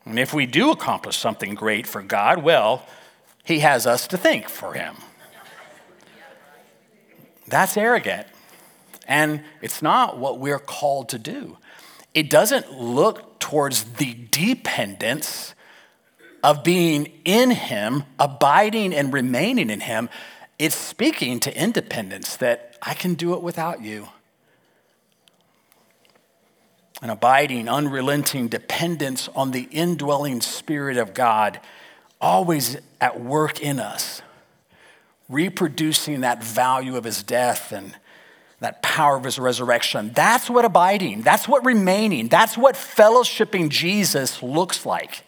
And 0.04 0.20
if 0.20 0.34
we 0.34 0.46
do 0.46 0.72
accomplish 0.72 1.18
something 1.18 1.56
great 1.56 1.88
for 1.88 2.02
God, 2.02 2.44
well, 2.44 2.86
He 3.44 3.60
has 3.60 3.88
us 3.88 4.08
to 4.08 4.18
thank 4.18 4.50
for 4.50 4.74
Him. 4.74 4.96
That's 7.48 7.78
arrogant. 7.78 8.28
And 9.08 9.42
it's 9.62 9.82
not 9.82 10.18
what 10.18 10.38
we're 10.38 10.60
called 10.60 11.08
to 11.10 11.20
do. 11.20 11.58
It 12.14 12.30
doesn't 12.30 12.74
look 12.74 13.40
towards 13.40 13.84
the 13.84 14.18
dependence 14.32 15.54
of 16.48 16.64
being 16.64 17.12
in 17.26 17.52
Him, 17.52 18.06
abiding 18.18 18.94
and 18.94 19.12
remaining 19.12 19.70
in 19.70 19.82
Him, 19.82 20.10
it's 20.58 20.76
speaking 20.76 21.42
to 21.42 21.62
independence 21.62 22.38
that 22.38 22.78
I 22.82 22.94
can 22.94 23.16
do 23.16 23.34
it 23.34 23.42
without 23.42 23.82
you. 23.82 24.08
An 27.02 27.10
abiding, 27.10 27.68
unrelenting 27.68 28.48
dependence 28.48 29.28
on 29.36 29.52
the 29.52 29.68
indwelling 29.72 30.40
Spirit 30.40 30.96
of 30.96 31.14
God, 31.14 31.60
always 32.22 32.78
at 33.02 33.20
work 33.20 33.60
in 33.60 33.78
us, 33.78 34.22
reproducing 35.28 36.22
that 36.22 36.42
value 36.42 36.96
of 36.96 37.04
His 37.04 37.24
death 37.24 37.74
and 37.74 37.94
that 38.62 38.82
power 38.82 39.18
of 39.18 39.24
his 39.26 39.38
resurrection. 39.38 40.12
That's 40.16 40.50
what 40.50 40.64
abiding, 40.64 41.24
that's 41.24 41.48
what 41.48 41.64
remaining, 41.64 42.28
that's 42.28 42.58
what 42.58 42.74
fellowshipping 42.74 43.70
Jesus 43.70 44.42
looks 44.42 44.84
like. 44.84 45.27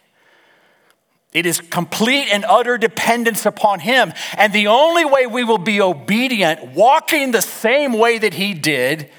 It 1.32 1.46
is 1.46 1.60
complete 1.60 2.28
and 2.32 2.44
utter 2.44 2.76
dependence 2.76 3.46
upon 3.46 3.80
Him. 3.80 4.12
And 4.36 4.52
the 4.52 4.66
only 4.66 5.04
way 5.04 5.26
we 5.26 5.44
will 5.44 5.58
be 5.58 5.80
obedient, 5.80 6.74
walking 6.74 7.30
the 7.30 7.42
same 7.42 7.92
way 7.92 8.18
that 8.18 8.34
He 8.34 8.52
did, 8.52 9.10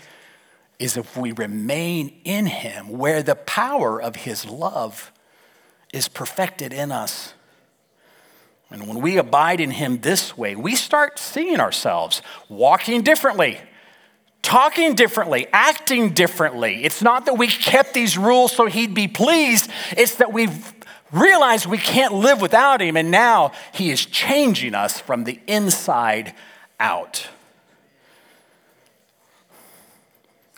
is 0.78 0.98
if 0.98 1.16
we 1.16 1.32
remain 1.32 2.20
in 2.24 2.48
Him, 2.48 2.90
where 2.90 3.24
the 3.24 3.36
power 3.36 4.02
of 4.02 4.18
His 4.18 4.46
love 4.46 5.12
is 5.94 6.08
perfected 6.10 6.74
in 6.74 6.92
us. 6.92 7.34
And 8.70 8.88
when 8.88 9.02
we 9.02 9.18
abide 9.18 9.60
in 9.60 9.72
Him 9.72 10.00
this 10.02 10.38
way, 10.38 10.56
we 10.56 10.76
start 10.76 11.20
seeing 11.20 11.60
ourselves 11.60 12.22
walking 12.50 13.04
differently, 13.04 13.60
talking 14.42 14.96
differently, 14.96 15.48
acting 15.54 16.10
differently. 16.10 16.84
It's 16.84 17.02
not 17.02 17.26
that 17.26 17.38
we 17.38 17.48
kept 17.48 17.94
these 17.94 18.18
rules 18.18 18.54
so 18.54 18.66
He'd 18.66 18.94
be 18.94 19.08
pleased, 19.08 19.70
it's 19.96 20.16
that 20.16 20.34
we've 20.34 20.74
realize 21.12 21.68
we 21.68 21.78
can't 21.78 22.14
live 22.14 22.42
without 22.42 22.82
Him, 22.82 22.98
and 22.98 23.12
now 23.12 23.52
He 23.74 23.92
is 23.92 24.06
changing 24.06 24.76
us 24.76 25.00
from 25.00 25.24
the 25.24 25.40
inside 25.48 26.34
out. 26.80 27.28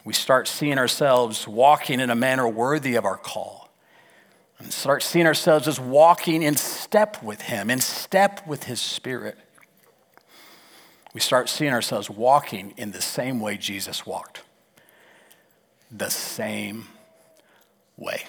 We 0.05 0.13
start 0.13 0.47
seeing 0.47 0.77
ourselves 0.77 1.47
walking 1.47 1.99
in 1.99 2.09
a 2.09 2.15
manner 2.15 2.47
worthy 2.47 2.95
of 2.95 3.05
our 3.05 3.17
call, 3.17 3.69
and 4.59 4.71
start 4.71 5.03
seeing 5.03 5.25
ourselves 5.25 5.67
as 5.67 5.79
walking 5.79 6.43
in 6.43 6.55
step 6.55 7.21
with 7.23 7.41
Him, 7.41 7.69
in 7.69 7.79
step 7.79 8.45
with 8.47 8.65
His 8.65 8.79
Spirit. 8.79 9.37
We 11.13 11.19
start 11.19 11.47
seeing 11.47 11.73
ourselves 11.73 12.09
walking 12.09 12.73
in 12.75 12.91
the 12.91 13.01
same 13.01 13.39
way 13.39 13.55
Jesus 13.57 14.05
walked. 14.05 14.41
The 15.91 16.09
same 16.09 16.87
way. 17.97 18.23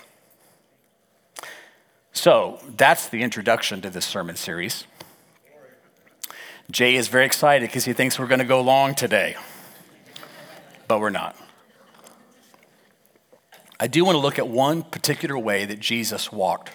So 2.15 2.61
that's 2.77 3.09
the 3.09 3.23
introduction 3.23 3.81
to 3.83 3.91
this 3.91 4.07
sermon 4.07 4.37
series. 4.37 4.87
Jay 6.71 6.95
is 6.95 7.09
very 7.09 7.27
excited 7.27 7.69
because 7.69 7.85
he 7.85 7.93
thinks 7.93 8.19
we're 8.19 8.29
going 8.29 8.39
to 8.39 8.47
go 8.47 8.63
long 8.63 8.95
today, 8.95 9.37
but 10.89 11.01
we're 11.01 11.11
not. 11.11 11.37
I 13.79 13.89
do 13.89 14.05
want 14.05 14.15
to 14.15 14.21
look 14.21 14.39
at 14.39 14.49
one 14.49 14.83
particular 14.83 15.37
way 15.37 15.67
that 15.67 15.81
Jesus 15.81 16.33
walked 16.33 16.71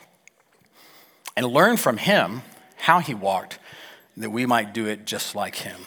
and 1.36 1.48
learn 1.48 1.77
from 1.77 1.98
him 1.98 2.41
how 2.75 3.00
he 3.00 3.13
walked, 3.13 3.60
that 4.17 4.29
we 4.29 4.46
might 4.46 4.74
do 4.74 4.86
it 4.86 5.05
just 5.05 5.36
like 5.36 5.55
him. 5.55 5.79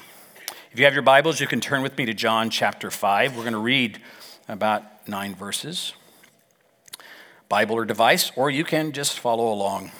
If 0.72 0.78
you 0.78 0.86
have 0.86 0.94
your 0.94 1.02
Bibles, 1.02 1.40
you 1.40 1.46
can 1.46 1.60
turn 1.60 1.82
with 1.82 1.96
me 1.98 2.06
to 2.06 2.14
John 2.14 2.48
chapter 2.48 2.90
5. 2.90 3.36
We're 3.36 3.42
going 3.42 3.52
to 3.52 3.58
read 3.58 4.00
about 4.48 5.06
nine 5.06 5.34
verses. 5.34 5.92
Bible 7.52 7.76
or 7.76 7.84
device, 7.84 8.32
or 8.34 8.48
you 8.48 8.64
can 8.64 8.92
just 8.92 9.18
follow 9.18 9.52
along 9.52 9.90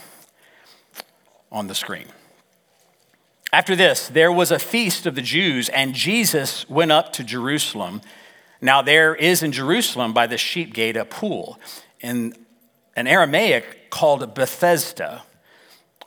on 1.50 1.66
the 1.66 1.74
screen. 1.74 2.06
After 3.52 3.76
this, 3.76 4.08
there 4.08 4.32
was 4.32 4.50
a 4.50 4.58
feast 4.58 5.04
of 5.04 5.16
the 5.16 5.20
Jews, 5.20 5.68
and 5.68 5.92
Jesus 5.92 6.66
went 6.70 6.92
up 6.92 7.12
to 7.12 7.22
Jerusalem. 7.22 8.00
Now, 8.62 8.80
there 8.80 9.14
is 9.14 9.42
in 9.42 9.52
Jerusalem 9.52 10.14
by 10.14 10.26
the 10.26 10.38
sheep 10.38 10.72
gate 10.72 10.96
a 10.96 11.04
pool, 11.04 11.60
in 12.00 12.32
an 12.96 13.06
Aramaic 13.06 13.90
called 13.90 14.34
Bethesda, 14.34 15.22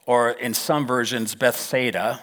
or 0.08 0.32
in 0.32 0.56
some 0.56 0.88
versions, 0.88 1.36
Bethsaida, 1.36 2.22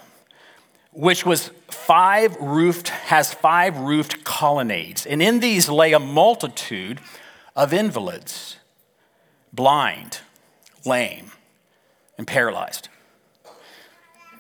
which 0.90 1.24
was 1.24 1.52
five 1.70 2.34
roofed, 2.40 2.88
has 2.88 3.32
five 3.32 3.78
roofed 3.78 4.24
colonnades. 4.24 5.06
And 5.06 5.22
in 5.22 5.38
these 5.38 5.68
lay 5.68 5.92
a 5.92 6.00
multitude 6.00 6.98
of 7.54 7.72
invalids 7.72 8.56
blind, 9.52 10.20
lame, 10.84 11.32
and 12.18 12.26
paralyzed. 12.26 12.88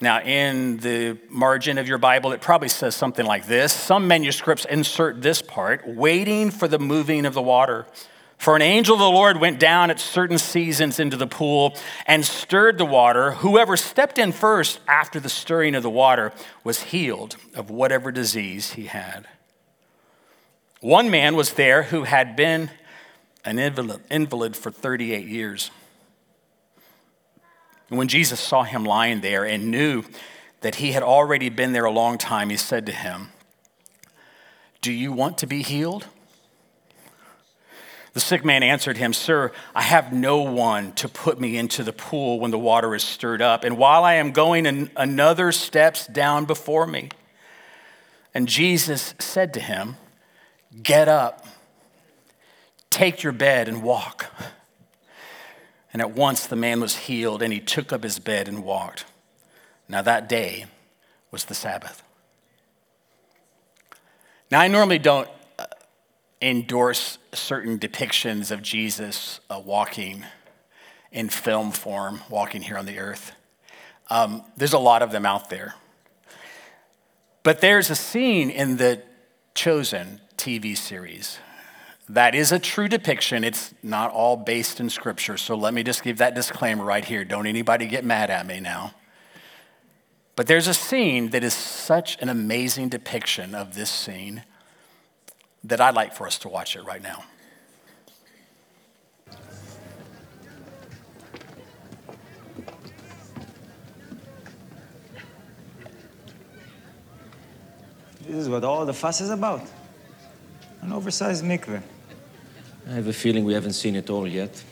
Now, 0.00 0.20
in 0.20 0.78
the 0.78 1.16
margin 1.30 1.78
of 1.78 1.86
your 1.86 1.98
Bible, 1.98 2.32
it 2.32 2.40
probably 2.40 2.68
says 2.68 2.96
something 2.96 3.24
like 3.24 3.46
this. 3.46 3.72
Some 3.72 4.08
manuscripts 4.08 4.64
insert 4.64 5.22
this 5.22 5.40
part 5.40 5.86
waiting 5.86 6.50
for 6.50 6.66
the 6.66 6.80
moving 6.80 7.24
of 7.24 7.34
the 7.34 7.42
water. 7.42 7.86
For 8.36 8.56
an 8.56 8.62
angel 8.62 8.94
of 8.94 8.98
the 8.98 9.08
Lord 9.08 9.36
went 9.36 9.60
down 9.60 9.90
at 9.90 10.00
certain 10.00 10.38
seasons 10.38 10.98
into 10.98 11.16
the 11.16 11.28
pool 11.28 11.76
and 12.04 12.24
stirred 12.24 12.78
the 12.78 12.84
water. 12.84 13.30
Whoever 13.30 13.76
stepped 13.76 14.18
in 14.18 14.32
first 14.32 14.80
after 14.88 15.20
the 15.20 15.28
stirring 15.28 15.76
of 15.76 15.84
the 15.84 15.90
water 15.90 16.32
was 16.64 16.82
healed 16.82 17.36
of 17.54 17.70
whatever 17.70 18.10
disease 18.10 18.72
he 18.72 18.86
had. 18.86 19.28
One 20.80 21.08
man 21.08 21.36
was 21.36 21.52
there 21.52 21.84
who 21.84 22.02
had 22.02 22.34
been 22.34 22.70
an 23.44 23.58
invalid 23.58 24.56
for 24.56 24.70
38 24.70 25.26
years. 25.26 25.70
And 27.88 27.98
when 27.98 28.08
Jesus 28.08 28.40
saw 28.40 28.62
him 28.62 28.84
lying 28.84 29.20
there 29.20 29.44
and 29.44 29.70
knew 29.70 30.04
that 30.60 30.76
he 30.76 30.92
had 30.92 31.02
already 31.02 31.48
been 31.48 31.72
there 31.72 31.84
a 31.84 31.90
long 31.90 32.18
time, 32.18 32.50
he 32.50 32.56
said 32.56 32.86
to 32.86 32.92
him, 32.92 33.28
Do 34.80 34.92
you 34.92 35.12
want 35.12 35.38
to 35.38 35.46
be 35.46 35.62
healed? 35.62 36.06
The 38.14 38.20
sick 38.20 38.44
man 38.44 38.62
answered 38.62 38.98
him, 38.98 39.12
Sir, 39.12 39.52
I 39.74 39.82
have 39.82 40.12
no 40.12 40.42
one 40.42 40.92
to 40.94 41.08
put 41.08 41.40
me 41.40 41.56
into 41.56 41.82
the 41.82 41.92
pool 41.92 42.40
when 42.40 42.50
the 42.50 42.58
water 42.58 42.94
is 42.94 43.02
stirred 43.02 43.40
up, 43.40 43.64
and 43.64 43.78
while 43.78 44.04
I 44.04 44.14
am 44.14 44.32
going, 44.32 44.90
another 44.96 45.50
steps 45.50 46.06
down 46.06 46.44
before 46.44 46.86
me. 46.86 47.08
And 48.34 48.48
Jesus 48.48 49.14
said 49.18 49.54
to 49.54 49.60
him, 49.60 49.96
Get 50.82 51.08
up, 51.08 51.46
take 52.92 53.22
your 53.22 53.32
bed, 53.32 53.68
and 53.68 53.82
walk. 53.82 54.26
And 55.92 56.00
at 56.00 56.12
once 56.12 56.46
the 56.46 56.56
man 56.56 56.80
was 56.80 56.96
healed, 56.96 57.42
and 57.42 57.52
he 57.52 57.60
took 57.60 57.92
up 57.92 58.02
his 58.02 58.18
bed 58.18 58.48
and 58.48 58.62
walked. 58.62 59.04
Now 59.88 60.02
that 60.02 60.28
day 60.28 60.66
was 61.30 61.46
the 61.46 61.54
Sabbath. 61.54 62.02
Now, 64.52 64.60
I 64.60 64.68
normally 64.68 64.98
don't 64.98 65.28
uh, 65.58 65.64
endorse 66.42 67.16
certain 67.32 67.78
depictions 67.78 68.50
of 68.50 68.60
Jesus 68.60 69.40
uh, 69.48 69.58
walking 69.58 70.26
in 71.10 71.30
film 71.30 71.72
form, 71.72 72.20
walking 72.28 72.60
here 72.60 72.76
on 72.76 72.84
the 72.84 72.98
earth. 72.98 73.32
Um, 74.10 74.42
there's 74.58 74.74
a 74.74 74.78
lot 74.78 75.00
of 75.00 75.10
them 75.10 75.24
out 75.24 75.48
there. 75.48 75.74
But 77.42 77.62
there's 77.62 77.88
a 77.88 77.94
scene 77.94 78.50
in 78.50 78.76
the 78.76 79.02
Chosen 79.54 80.20
TV 80.36 80.76
series 80.76 81.38
that 82.12 82.34
is 82.34 82.52
a 82.52 82.58
true 82.58 82.88
depiction. 82.88 83.42
It's 83.42 83.72
not 83.82 84.10
all 84.10 84.36
based 84.36 84.80
in 84.80 84.90
scripture. 84.90 85.38
So 85.38 85.54
let 85.54 85.72
me 85.72 85.82
just 85.82 86.02
give 86.02 86.18
that 86.18 86.34
disclaimer 86.34 86.84
right 86.84 87.04
here. 87.04 87.24
Don't 87.24 87.46
anybody 87.46 87.86
get 87.86 88.04
mad 88.04 88.28
at 88.28 88.46
me 88.46 88.60
now. 88.60 88.92
But 90.36 90.46
there's 90.46 90.68
a 90.68 90.74
scene 90.74 91.30
that 91.30 91.42
is 91.42 91.54
such 91.54 92.20
an 92.20 92.28
amazing 92.28 92.90
depiction 92.90 93.54
of 93.54 93.74
this 93.74 93.90
scene 93.90 94.44
that 95.64 95.80
I'd 95.80 95.94
like 95.94 96.14
for 96.14 96.26
us 96.26 96.38
to 96.40 96.50
watch 96.50 96.76
it 96.76 96.82
right 96.82 97.02
now. 97.02 97.24
This 108.20 108.36
is 108.36 108.50
what 108.50 108.64
all 108.64 108.84
the 108.84 108.92
fuss 108.92 109.22
is 109.22 109.30
about. 109.30 109.62
An 110.82 110.92
oversized 110.92 111.42
mikveh. 111.42 111.82
I 112.86 112.94
have 112.94 113.06
a 113.06 113.12
feeling 113.12 113.44
we 113.44 113.54
haven't 113.54 113.74
seen 113.74 113.94
it 113.94 114.10
all 114.10 114.26
yet. 114.26 114.62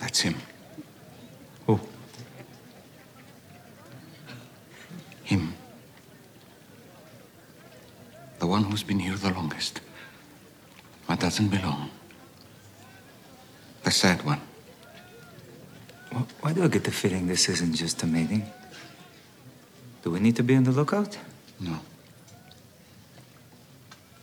That's 0.00 0.20
him. 0.20 0.36
Who? 1.66 1.80
Him. 5.24 5.54
The 8.38 8.46
one 8.46 8.64
who's 8.64 8.84
been 8.84 9.00
here 9.00 9.16
the 9.16 9.30
longest. 9.30 9.80
But 11.08 11.20
doesn't 11.20 11.48
belong 11.48 11.90
the 13.84 13.90
sad 13.90 14.24
one. 14.24 14.40
Why 16.40 16.52
do 16.52 16.64
I 16.64 16.68
get 16.68 16.84
the 16.84 16.90
feeling 16.90 17.23
this 17.34 17.48
isn't 17.48 17.74
just 17.74 18.00
a 18.04 18.06
meeting? 18.06 18.46
Do 20.04 20.10
we 20.12 20.20
need 20.20 20.36
to 20.36 20.44
be 20.44 20.54
on 20.54 20.62
the 20.62 20.70
lookout? 20.70 21.18
No. 21.58 21.80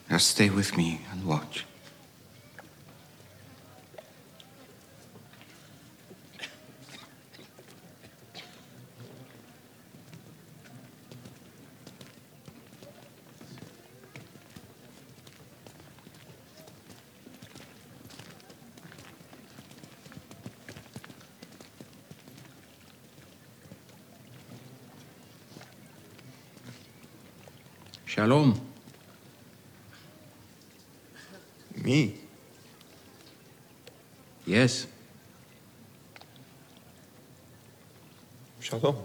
Just 0.10 0.30
stay 0.30 0.50
with 0.50 0.78
me 0.78 1.02
and 1.12 1.26
watch. 1.26 1.66
Shalom. 28.12 28.60
Me? 31.82 32.14
Yes. 34.46 34.86
Shalom. 38.60 38.98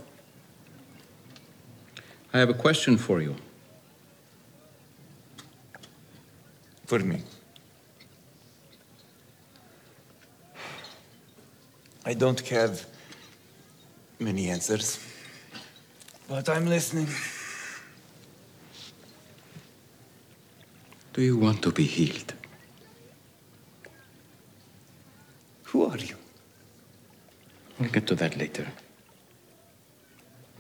I 2.35 2.39
have 2.41 2.51
a 2.51 2.55
question 2.55 2.97
for 2.99 3.23
you. 3.23 3.37
For 6.87 6.99
me. 6.99 7.23
I 12.05 12.13
don't 12.15 12.41
have 12.49 12.85
many 14.19 14.51
answers, 14.51 14.99
but 16.27 16.49
I'm 16.49 16.67
listening. 16.67 17.07
Do 21.17 21.23
you 21.23 21.39
want 21.39 21.63
to 21.63 21.73
be 21.73 21.85
healed? 21.85 22.35
Who 25.63 25.87
are 25.87 25.97
you? 25.97 26.15
We'll 27.79 27.89
get 27.89 28.07
to 28.09 28.15
that 28.17 28.37
later. 28.37 28.67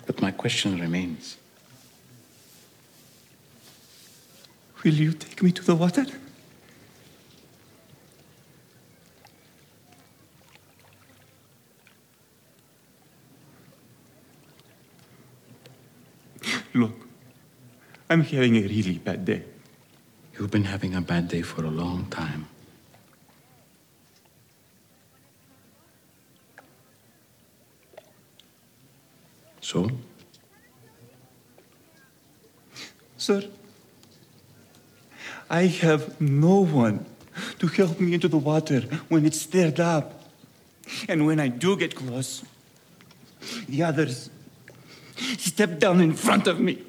But 0.06 0.22
my 0.22 0.30
question 0.30 0.80
remains. 0.80 1.36
Will 4.82 4.94
you 4.94 5.12
take 5.12 5.42
me 5.42 5.52
to 5.52 5.62
the 5.62 5.74
water? 5.74 6.06
Look, 16.72 16.94
I'm 18.08 18.22
having 18.22 18.56
a 18.56 18.62
really 18.62 18.96
bad 18.96 19.26
day. 19.26 19.42
You've 20.38 20.50
been 20.50 20.64
having 20.64 20.94
a 20.94 21.00
bad 21.00 21.28
day 21.28 21.40
for 21.40 21.64
a 21.64 21.70
long 21.70 22.06
time. 22.10 22.46
So? 29.60 29.90
Sir, 33.16 33.48
I 35.48 35.62
have 35.62 36.20
no 36.20 36.60
one 36.60 37.06
to 37.58 37.66
help 37.66 37.98
me 37.98 38.12
into 38.12 38.28
the 38.28 38.36
water 38.36 38.82
when 39.08 39.24
it's 39.24 39.40
stirred 39.40 39.80
up. 39.80 40.22
And 41.08 41.26
when 41.26 41.40
I 41.40 41.48
do 41.48 41.76
get 41.76 41.94
close, 41.94 42.44
the 43.68 43.82
others 43.82 44.30
step 45.38 45.78
down 45.78 46.00
in 46.00 46.12
front 46.12 46.46
of 46.46 46.60
me. 46.60 46.82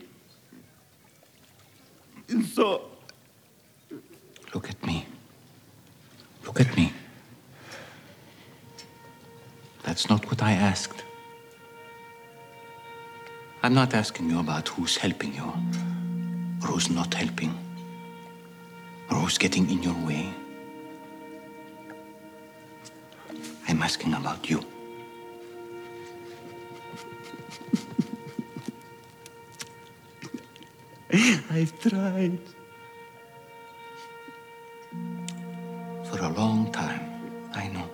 So 2.54 2.97
Look 4.54 4.70
at 4.70 4.86
me. 4.86 5.06
Look 6.46 6.60
at 6.62 6.76
me. 6.78 6.94
That's 9.84 10.10
not 10.10 10.26
what 10.28 10.42
I 10.42 10.52
asked. 10.52 11.04
I'm 13.64 13.74
not 13.74 13.94
asking 13.94 14.30
you 14.30 14.40
about 14.40 14.68
who's 14.70 14.98
helping 14.98 15.34
you 15.34 15.52
or 16.62 16.68
who's 16.68 16.90
not 16.90 17.14
helping 17.14 17.54
or 19.10 19.18
who's 19.18 19.38
getting 19.38 19.70
in 19.70 19.84
your 19.84 19.96
way. 20.06 20.34
I'm 23.68 23.82
asking 23.82 24.14
about 24.14 24.50
you. 24.50 24.64
I've 31.52 31.80
tried. 31.80 32.40
For 36.18 36.26
a 36.26 36.30
long 36.30 36.72
time, 36.72 37.00
I 37.54 37.68
know. 37.68 37.88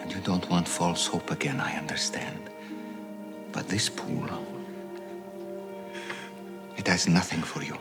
And 0.00 0.12
you 0.12 0.20
don't 0.20 0.46
want 0.50 0.68
false 0.68 1.06
hope 1.06 1.30
again, 1.30 1.58
I 1.58 1.78
understand. 1.78 2.50
But 3.52 3.68
this 3.68 3.88
pool, 3.88 4.28
it 6.76 6.86
has 6.88 7.08
nothing 7.08 7.40
for 7.40 7.62
you. 7.62 7.74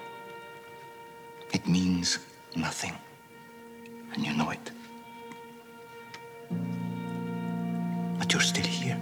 It 1.52 1.67
means 1.67 2.19
nothing. 2.56 2.95
And 4.13 4.25
you 4.25 4.34
know 4.34 4.52
it. 4.52 4.71
But 8.19 8.32
you're 8.32 8.41
still 8.41 8.65
here. 8.65 8.97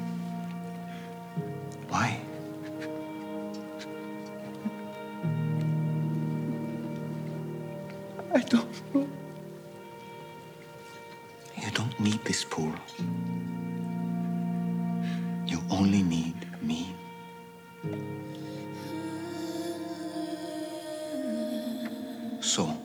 So, 22.58 22.76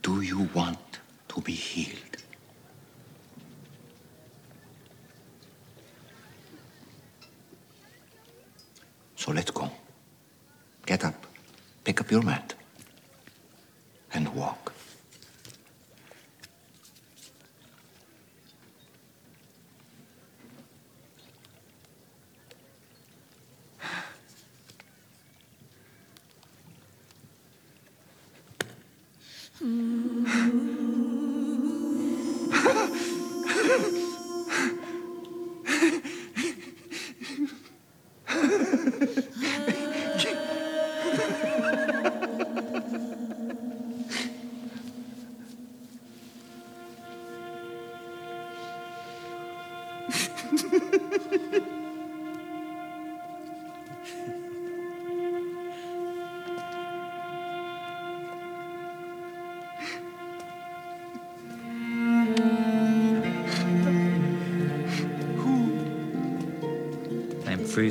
do 0.00 0.20
you 0.20 0.48
want 0.54 1.00
to 1.26 1.40
be 1.40 1.50
healed? 1.50 2.22
So 9.16 9.32
let's 9.32 9.50
go. 9.50 9.68
Get 10.86 11.04
up, 11.04 11.26
pick 11.82 12.00
up 12.00 12.12
your 12.12 12.22
mat, 12.22 12.54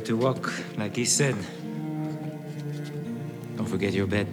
to 0.05 0.15
walk, 0.15 0.53
like 0.77 0.95
he 0.95 1.05
said. 1.05 1.35
Don't 3.57 3.67
forget 3.67 3.93
your 3.93 4.07
bed. 4.07 4.27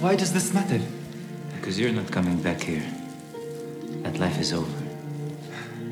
Why 0.00 0.14
does 0.14 0.32
this 0.32 0.54
matter? 0.54 0.80
Because 1.56 1.78
you're 1.78 1.92
not 1.92 2.10
coming 2.10 2.40
back 2.40 2.60
here. 2.60 2.84
That 4.02 4.18
life 4.18 4.38
is 4.40 4.52
over. 4.52 4.70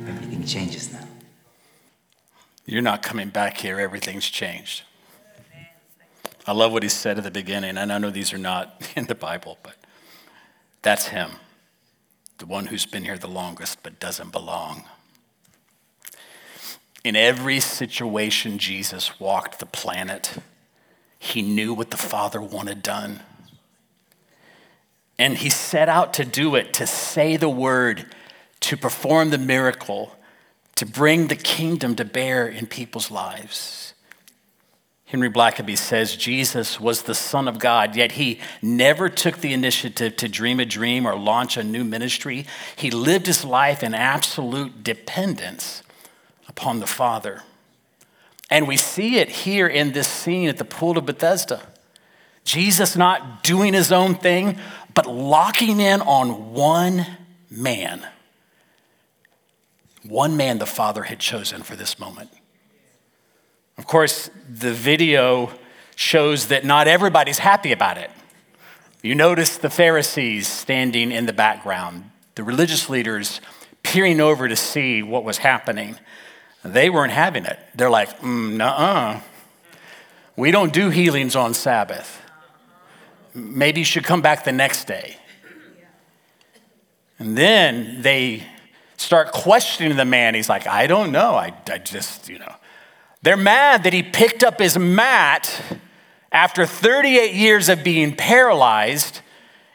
Everything 0.06 0.44
changes 0.44 0.92
now. 0.92 1.06
You're 2.66 2.82
not 2.82 3.02
coming 3.02 3.30
back 3.30 3.58
here. 3.58 3.80
Everything's 3.80 4.28
changed. 4.30 4.82
I 6.46 6.52
love 6.52 6.72
what 6.72 6.84
he 6.84 6.88
said 6.88 7.18
at 7.18 7.24
the 7.24 7.30
beginning, 7.32 7.76
and 7.76 7.92
I 7.92 7.98
know 7.98 8.10
these 8.10 8.32
are 8.32 8.38
not 8.38 8.88
in 8.96 9.06
the 9.06 9.16
Bible, 9.16 9.58
but 9.64 9.74
that's 10.82 11.08
him, 11.08 11.32
the 12.38 12.46
one 12.46 12.66
who's 12.66 12.86
been 12.86 13.04
here 13.04 13.18
the 13.18 13.28
longest 13.28 13.82
but 13.82 13.98
doesn't 13.98 14.30
belong. 14.30 14.84
In 17.04 17.14
every 17.14 17.60
situation, 17.60 18.58
Jesus 18.58 19.20
walked 19.20 19.60
the 19.60 19.66
planet. 19.66 20.38
He 21.18 21.40
knew 21.40 21.72
what 21.72 21.90
the 21.90 21.96
Father 21.96 22.40
wanted 22.40 22.82
done. 22.82 23.20
And 25.18 25.38
he 25.38 25.48
set 25.48 25.88
out 25.88 26.12
to 26.14 26.24
do 26.24 26.56
it, 26.56 26.74
to 26.74 26.86
say 26.86 27.36
the 27.36 27.48
word, 27.48 28.06
to 28.60 28.76
perform 28.76 29.30
the 29.30 29.38
miracle, 29.38 30.16
to 30.74 30.84
bring 30.84 31.28
the 31.28 31.36
kingdom 31.36 31.94
to 31.96 32.04
bear 32.04 32.46
in 32.46 32.66
people's 32.66 33.10
lives. 33.10 33.85
Henry 35.06 35.30
Blackaby 35.30 35.78
says 35.78 36.16
Jesus 36.16 36.80
was 36.80 37.02
the 37.02 37.14
Son 37.14 37.46
of 37.46 37.60
God, 37.60 37.94
yet 37.94 38.12
he 38.12 38.40
never 38.60 39.08
took 39.08 39.38
the 39.38 39.52
initiative 39.52 40.16
to 40.16 40.28
dream 40.28 40.58
a 40.58 40.64
dream 40.64 41.06
or 41.06 41.16
launch 41.16 41.56
a 41.56 41.62
new 41.62 41.84
ministry. 41.84 42.44
He 42.74 42.90
lived 42.90 43.26
his 43.26 43.44
life 43.44 43.84
in 43.84 43.94
absolute 43.94 44.82
dependence 44.82 45.84
upon 46.48 46.80
the 46.80 46.88
Father. 46.88 47.44
And 48.50 48.66
we 48.66 48.76
see 48.76 49.18
it 49.18 49.28
here 49.28 49.68
in 49.68 49.92
this 49.92 50.08
scene 50.08 50.48
at 50.48 50.58
the 50.58 50.64
pool 50.64 50.98
of 50.98 51.06
Bethesda. 51.06 51.62
Jesus 52.44 52.96
not 52.96 53.44
doing 53.44 53.74
his 53.74 53.92
own 53.92 54.16
thing, 54.16 54.58
but 54.92 55.06
locking 55.06 55.78
in 55.78 56.00
on 56.00 56.52
one 56.52 57.06
man. 57.48 58.04
One 60.02 60.36
man 60.36 60.58
the 60.58 60.66
Father 60.66 61.04
had 61.04 61.20
chosen 61.20 61.62
for 61.62 61.76
this 61.76 61.98
moment. 61.98 62.30
Of 63.78 63.86
course, 63.86 64.30
the 64.48 64.72
video 64.72 65.50
shows 65.94 66.48
that 66.48 66.64
not 66.64 66.88
everybody's 66.88 67.38
happy 67.38 67.72
about 67.72 67.98
it. 67.98 68.10
You 69.02 69.14
notice 69.14 69.56
the 69.58 69.70
Pharisees 69.70 70.48
standing 70.48 71.12
in 71.12 71.26
the 71.26 71.32
background, 71.32 72.10
the 72.34 72.42
religious 72.42 72.88
leaders 72.88 73.40
peering 73.82 74.20
over 74.20 74.48
to 74.48 74.56
see 74.56 75.02
what 75.02 75.24
was 75.24 75.38
happening. 75.38 75.96
They 76.64 76.90
weren't 76.90 77.12
having 77.12 77.44
it. 77.44 77.58
They're 77.74 77.90
like, 77.90 78.20
mm, 78.20 78.56
nuh-uh. 78.56 79.20
We 80.36 80.50
don't 80.50 80.72
do 80.72 80.90
healings 80.90 81.36
on 81.36 81.54
Sabbath. 81.54 82.20
Maybe 83.34 83.80
you 83.80 83.84
should 83.84 84.04
come 84.04 84.22
back 84.22 84.44
the 84.44 84.52
next 84.52 84.86
day. 84.86 85.16
And 87.18 87.36
then 87.36 88.02
they 88.02 88.42
start 88.96 89.32
questioning 89.32 89.96
the 89.96 90.04
man. 90.04 90.34
He's 90.34 90.48
like, 90.48 90.66
I 90.66 90.86
don't 90.86 91.12
know. 91.12 91.34
I, 91.34 91.54
I 91.70 91.78
just, 91.78 92.28
you 92.28 92.38
know. 92.38 92.54
They're 93.26 93.36
mad 93.36 93.82
that 93.82 93.92
he 93.92 94.04
picked 94.04 94.44
up 94.44 94.60
his 94.60 94.78
mat 94.78 95.60
after 96.30 96.64
38 96.64 97.34
years 97.34 97.68
of 97.68 97.82
being 97.82 98.14
paralyzed 98.14 99.20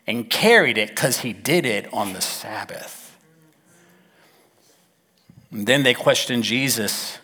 and 0.08 0.30
carried 0.30 0.78
it 0.78 0.88
because 0.88 1.20
he 1.20 1.34
did 1.34 1.66
it 1.66 1.94
on 1.94 2.14
the 2.14 2.22
Sabbath. 2.22 3.18
And 5.52 5.68
then 5.68 5.84
they 5.84 5.94
questioned 5.94 6.46
Jesus 6.46 7.18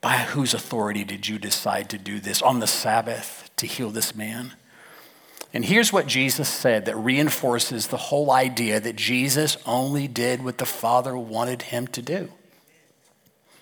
by 0.00 0.16
whose 0.16 0.54
authority 0.54 1.04
did 1.04 1.28
you 1.28 1.38
decide 1.38 1.90
to 1.90 1.98
do 1.98 2.18
this 2.18 2.40
on 2.40 2.60
the 2.60 2.66
Sabbath 2.66 3.50
to 3.56 3.66
heal 3.66 3.90
this 3.90 4.14
man? 4.14 4.54
And 5.52 5.66
here's 5.66 5.92
what 5.92 6.06
Jesus 6.06 6.48
said 6.48 6.86
that 6.86 6.96
reinforces 6.96 7.88
the 7.88 7.98
whole 7.98 8.30
idea 8.30 8.80
that 8.80 8.96
Jesus 8.96 9.58
only 9.66 10.08
did 10.08 10.42
what 10.42 10.56
the 10.56 10.64
Father 10.64 11.14
wanted 11.14 11.60
him 11.60 11.86
to 11.88 12.00
do. 12.00 12.30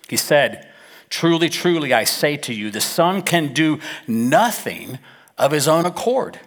He 0.07 0.15
said, 0.15 0.69
Truly, 1.09 1.49
truly, 1.49 1.93
I 1.93 2.03
say 2.03 2.37
to 2.37 2.53
you, 2.53 2.69
the 2.69 2.81
Son 2.81 3.21
can 3.21 3.53
do 3.53 3.79
nothing 4.07 4.99
of 5.37 5.51
his 5.51 5.67
own 5.67 5.85
accord, 5.85 6.39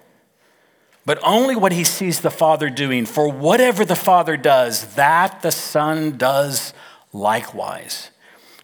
but 1.06 1.18
only 1.22 1.56
what 1.56 1.72
he 1.72 1.84
sees 1.84 2.20
the 2.20 2.30
Father 2.30 2.68
doing. 2.68 3.06
For 3.06 3.28
whatever 3.28 3.84
the 3.84 3.96
Father 3.96 4.36
does, 4.36 4.94
that 4.94 5.42
the 5.42 5.52
Son 5.52 6.18
does 6.18 6.74
likewise. 7.12 8.10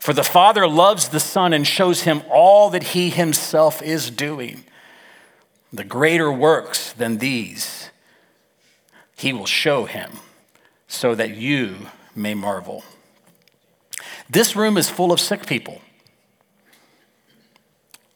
For 0.00 0.12
the 0.12 0.22
Father 0.22 0.68
loves 0.68 1.08
the 1.08 1.20
Son 1.20 1.52
and 1.52 1.66
shows 1.66 2.02
him 2.02 2.22
all 2.30 2.70
that 2.70 2.82
he 2.82 3.10
himself 3.10 3.82
is 3.82 4.10
doing. 4.10 4.64
The 5.72 5.84
greater 5.84 6.30
works 6.30 6.92
than 6.92 7.18
these 7.18 7.90
he 9.16 9.32
will 9.32 9.46
show 9.46 9.86
him, 9.86 10.18
so 10.86 11.14
that 11.14 11.36
you 11.36 11.88
may 12.14 12.34
marvel. 12.34 12.84
This 14.28 14.54
room 14.54 14.76
is 14.76 14.90
full 14.90 15.10
of 15.10 15.20
sick 15.20 15.46
people, 15.46 15.80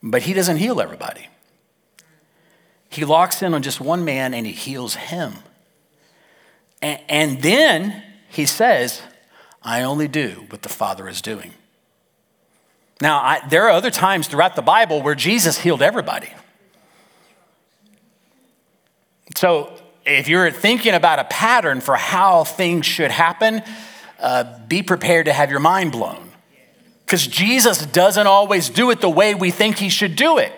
but 0.03 0.23
he 0.23 0.33
doesn't 0.33 0.57
heal 0.57 0.81
everybody. 0.81 1.29
He 2.89 3.05
locks 3.05 3.43
in 3.43 3.55
on 3.55 3.63
just 3.63 3.81
one 3.81 4.05
man 4.05 4.35
and 4.35 4.47
he 4.47 4.53
heals 4.53 4.95
him. 4.95 5.35
And, 6.83 7.01
and 7.09 7.43
then 7.43 8.03
he 8.29 8.47
says, 8.47 9.03
I 9.63 9.83
only 9.83 10.09
do 10.09 10.47
what 10.49 10.63
the 10.63 10.69
Father 10.69 11.09
is 11.09 11.21
doing. 11.21 11.53
Now, 13.01 13.19
I, 13.19 13.47
there 13.49 13.65
are 13.65 13.71
other 13.71 13.91
times 13.91 14.27
throughout 14.27 14.57
the 14.57 14.63
Bible 14.63 15.03
where 15.03 15.15
Jesus 15.15 15.59
healed 15.59 15.83
everybody. 15.83 16.29
So, 19.37 19.73
if 20.05 20.29
you're 20.29 20.51
thinking 20.51 20.95
about 20.95 21.19
a 21.19 21.25
pattern 21.25 21.81
for 21.81 21.95
how 21.95 22.45
things 22.45 22.85
should 22.85 23.11
happen, 23.11 23.63
uh, 24.19 24.59
be 24.67 24.83
prepared 24.83 25.27
to 25.27 25.33
have 25.33 25.51
your 25.51 25.61
mind 25.61 25.93
blown. 25.93 26.30
Because 27.11 27.27
Jesus 27.27 27.85
doesn't 27.87 28.29
always 28.29 28.69
do 28.69 28.93
it 28.93 29.01
the 29.01 29.11
way 29.11 29.35
we 29.35 29.51
think 29.51 29.79
he 29.79 29.89
should 29.89 30.15
do 30.15 30.39
it. 30.39 30.53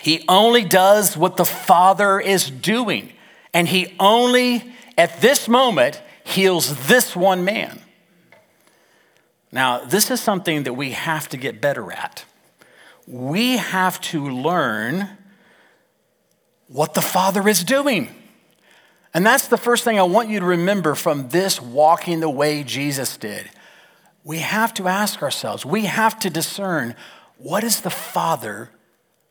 He 0.00 0.24
only 0.26 0.64
does 0.64 1.18
what 1.18 1.36
the 1.36 1.44
Father 1.44 2.18
is 2.18 2.48
doing. 2.48 3.12
And 3.52 3.68
he 3.68 3.94
only, 4.00 4.72
at 4.96 5.20
this 5.20 5.48
moment, 5.48 6.00
heals 6.24 6.86
this 6.86 7.14
one 7.14 7.44
man. 7.44 7.78
Now, 9.52 9.84
this 9.84 10.10
is 10.10 10.18
something 10.18 10.62
that 10.62 10.72
we 10.72 10.92
have 10.92 11.28
to 11.28 11.36
get 11.36 11.60
better 11.60 11.92
at. 11.92 12.24
We 13.06 13.58
have 13.58 14.00
to 14.00 14.30
learn 14.30 15.10
what 16.68 16.94
the 16.94 17.02
Father 17.02 17.46
is 17.46 17.62
doing. 17.62 18.08
And 19.12 19.26
that's 19.26 19.48
the 19.48 19.58
first 19.58 19.84
thing 19.84 19.98
I 19.98 20.04
want 20.04 20.30
you 20.30 20.40
to 20.40 20.46
remember 20.46 20.94
from 20.94 21.28
this 21.28 21.60
walking 21.60 22.20
the 22.20 22.30
way 22.30 22.64
Jesus 22.64 23.18
did. 23.18 23.50
We 24.24 24.38
have 24.38 24.74
to 24.74 24.88
ask 24.88 25.22
ourselves, 25.22 25.64
we 25.64 25.84
have 25.84 26.18
to 26.20 26.30
discern 26.30 26.96
what 27.36 27.62
is 27.62 27.82
the 27.82 27.90
Father 27.90 28.70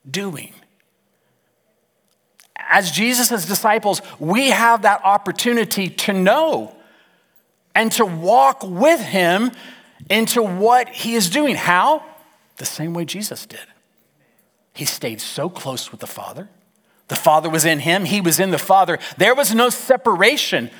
doing? 0.09 0.53
As 2.55 2.91
Jesus' 2.91 3.45
disciples, 3.45 4.01
we 4.19 4.51
have 4.51 4.83
that 4.83 5.01
opportunity 5.03 5.89
to 5.89 6.13
know 6.13 6.75
and 7.75 7.91
to 7.93 8.05
walk 8.05 8.63
with 8.63 9.01
Him 9.01 9.51
into 10.09 10.41
what 10.41 10.89
He 10.89 11.15
is 11.15 11.29
doing. 11.29 11.55
How? 11.55 12.05
The 12.57 12.65
same 12.65 12.93
way 12.93 13.05
Jesus 13.05 13.45
did. 13.45 13.65
He 14.73 14.85
stayed 14.85 15.21
so 15.21 15.49
close 15.49 15.91
with 15.91 15.99
the 15.99 16.07
Father. 16.07 16.49
The 17.07 17.15
Father 17.15 17.49
was 17.49 17.65
in 17.65 17.79
him, 17.79 18.05
he 18.05 18.21
was 18.21 18.39
in 18.39 18.51
the 18.51 18.57
Father. 18.57 18.97
There 19.17 19.35
was 19.35 19.53
no 19.53 19.69
separation. 19.69 20.71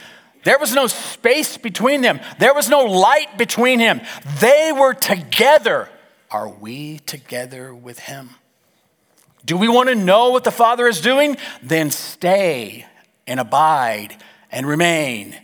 There 0.43 0.59
was 0.59 0.73
no 0.73 0.87
space 0.87 1.57
between 1.57 2.01
them. 2.01 2.19
There 2.39 2.53
was 2.53 2.69
no 2.69 2.83
light 2.85 3.37
between 3.37 3.79
him. 3.79 4.01
They 4.39 4.71
were 4.71 4.93
together. 4.93 5.89
Are 6.29 6.49
we 6.49 6.99
together 6.99 7.73
with 7.73 7.99
him? 7.99 8.31
Do 9.45 9.57
we 9.57 9.67
want 9.67 9.89
to 9.89 9.95
know 9.95 10.29
what 10.29 10.43
the 10.43 10.51
Father 10.51 10.87
is 10.87 11.01
doing? 11.01 11.37
Then 11.61 11.91
stay 11.91 12.85
and 13.27 13.39
abide 13.39 14.17
and 14.51 14.67
remain 14.67 15.35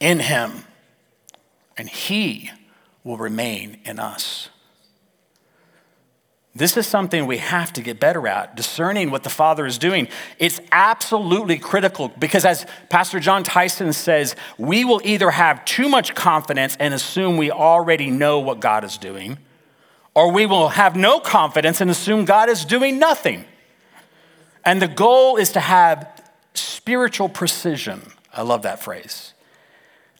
in 0.00 0.20
him, 0.20 0.64
and 1.76 1.88
he 1.88 2.50
will 3.02 3.16
remain 3.16 3.78
in 3.84 3.98
us. 3.98 4.48
This 6.56 6.76
is 6.76 6.86
something 6.86 7.26
we 7.26 7.38
have 7.38 7.72
to 7.72 7.82
get 7.82 7.98
better 7.98 8.28
at, 8.28 8.54
discerning 8.54 9.10
what 9.10 9.24
the 9.24 9.30
Father 9.30 9.66
is 9.66 9.76
doing. 9.76 10.06
It's 10.38 10.60
absolutely 10.70 11.58
critical 11.58 12.08
because, 12.08 12.44
as 12.44 12.64
Pastor 12.88 13.18
Jon 13.18 13.42
Tyson 13.42 13.92
says, 13.92 14.36
we 14.56 14.84
will 14.84 15.00
either 15.02 15.32
have 15.32 15.64
too 15.64 15.88
much 15.88 16.14
confidence 16.14 16.76
and 16.78 16.94
assume 16.94 17.38
we 17.38 17.50
already 17.50 18.08
know 18.08 18.38
what 18.38 18.60
God 18.60 18.84
is 18.84 18.98
doing, 18.98 19.38
or 20.14 20.30
we 20.30 20.46
will 20.46 20.68
have 20.68 20.94
no 20.94 21.18
confidence 21.18 21.80
and 21.80 21.90
assume 21.90 22.24
God 22.24 22.48
is 22.48 22.64
doing 22.64 23.00
nothing. 23.00 23.46
And 24.64 24.80
the 24.80 24.88
goal 24.88 25.36
is 25.36 25.50
to 25.52 25.60
have 25.60 26.22
spiritual 26.54 27.28
precision. 27.28 28.00
I 28.32 28.42
love 28.42 28.62
that 28.62 28.80
phrase. 28.80 29.34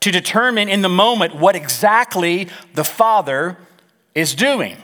To 0.00 0.10
determine 0.10 0.68
in 0.68 0.82
the 0.82 0.88
moment 0.88 1.36
what 1.36 1.54
exactly 1.54 2.48
the 2.74 2.84
Father 2.84 3.56
is 4.16 4.34
doing. 4.34 4.78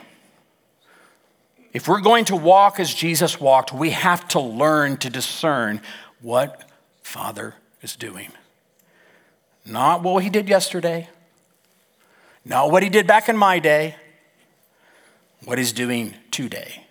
If 1.72 1.86
we're 1.86 2.00
going 2.00 2.24
to 2.26 2.36
walk 2.36 2.80
as 2.80 2.92
Jesus 2.92 3.40
walked, 3.40 3.72
we 3.72 3.90
have 3.90 4.26
to 4.28 4.40
learn 4.40 4.96
to 4.98 5.10
discern 5.10 5.80
what 6.20 6.68
Father 7.02 7.54
is 7.80 7.94
doing. 7.94 8.32
Not 9.64 10.02
what 10.02 10.24
he 10.24 10.30
did 10.30 10.48
yesterday, 10.48 11.08
not 12.44 12.70
what 12.70 12.82
he 12.82 12.88
did 12.88 13.06
back 13.06 13.28
in 13.28 13.36
my 13.36 13.58
day, 13.58 13.94
what 15.44 15.58
he's 15.58 15.72
doing 15.72 16.14
today, 16.30 16.86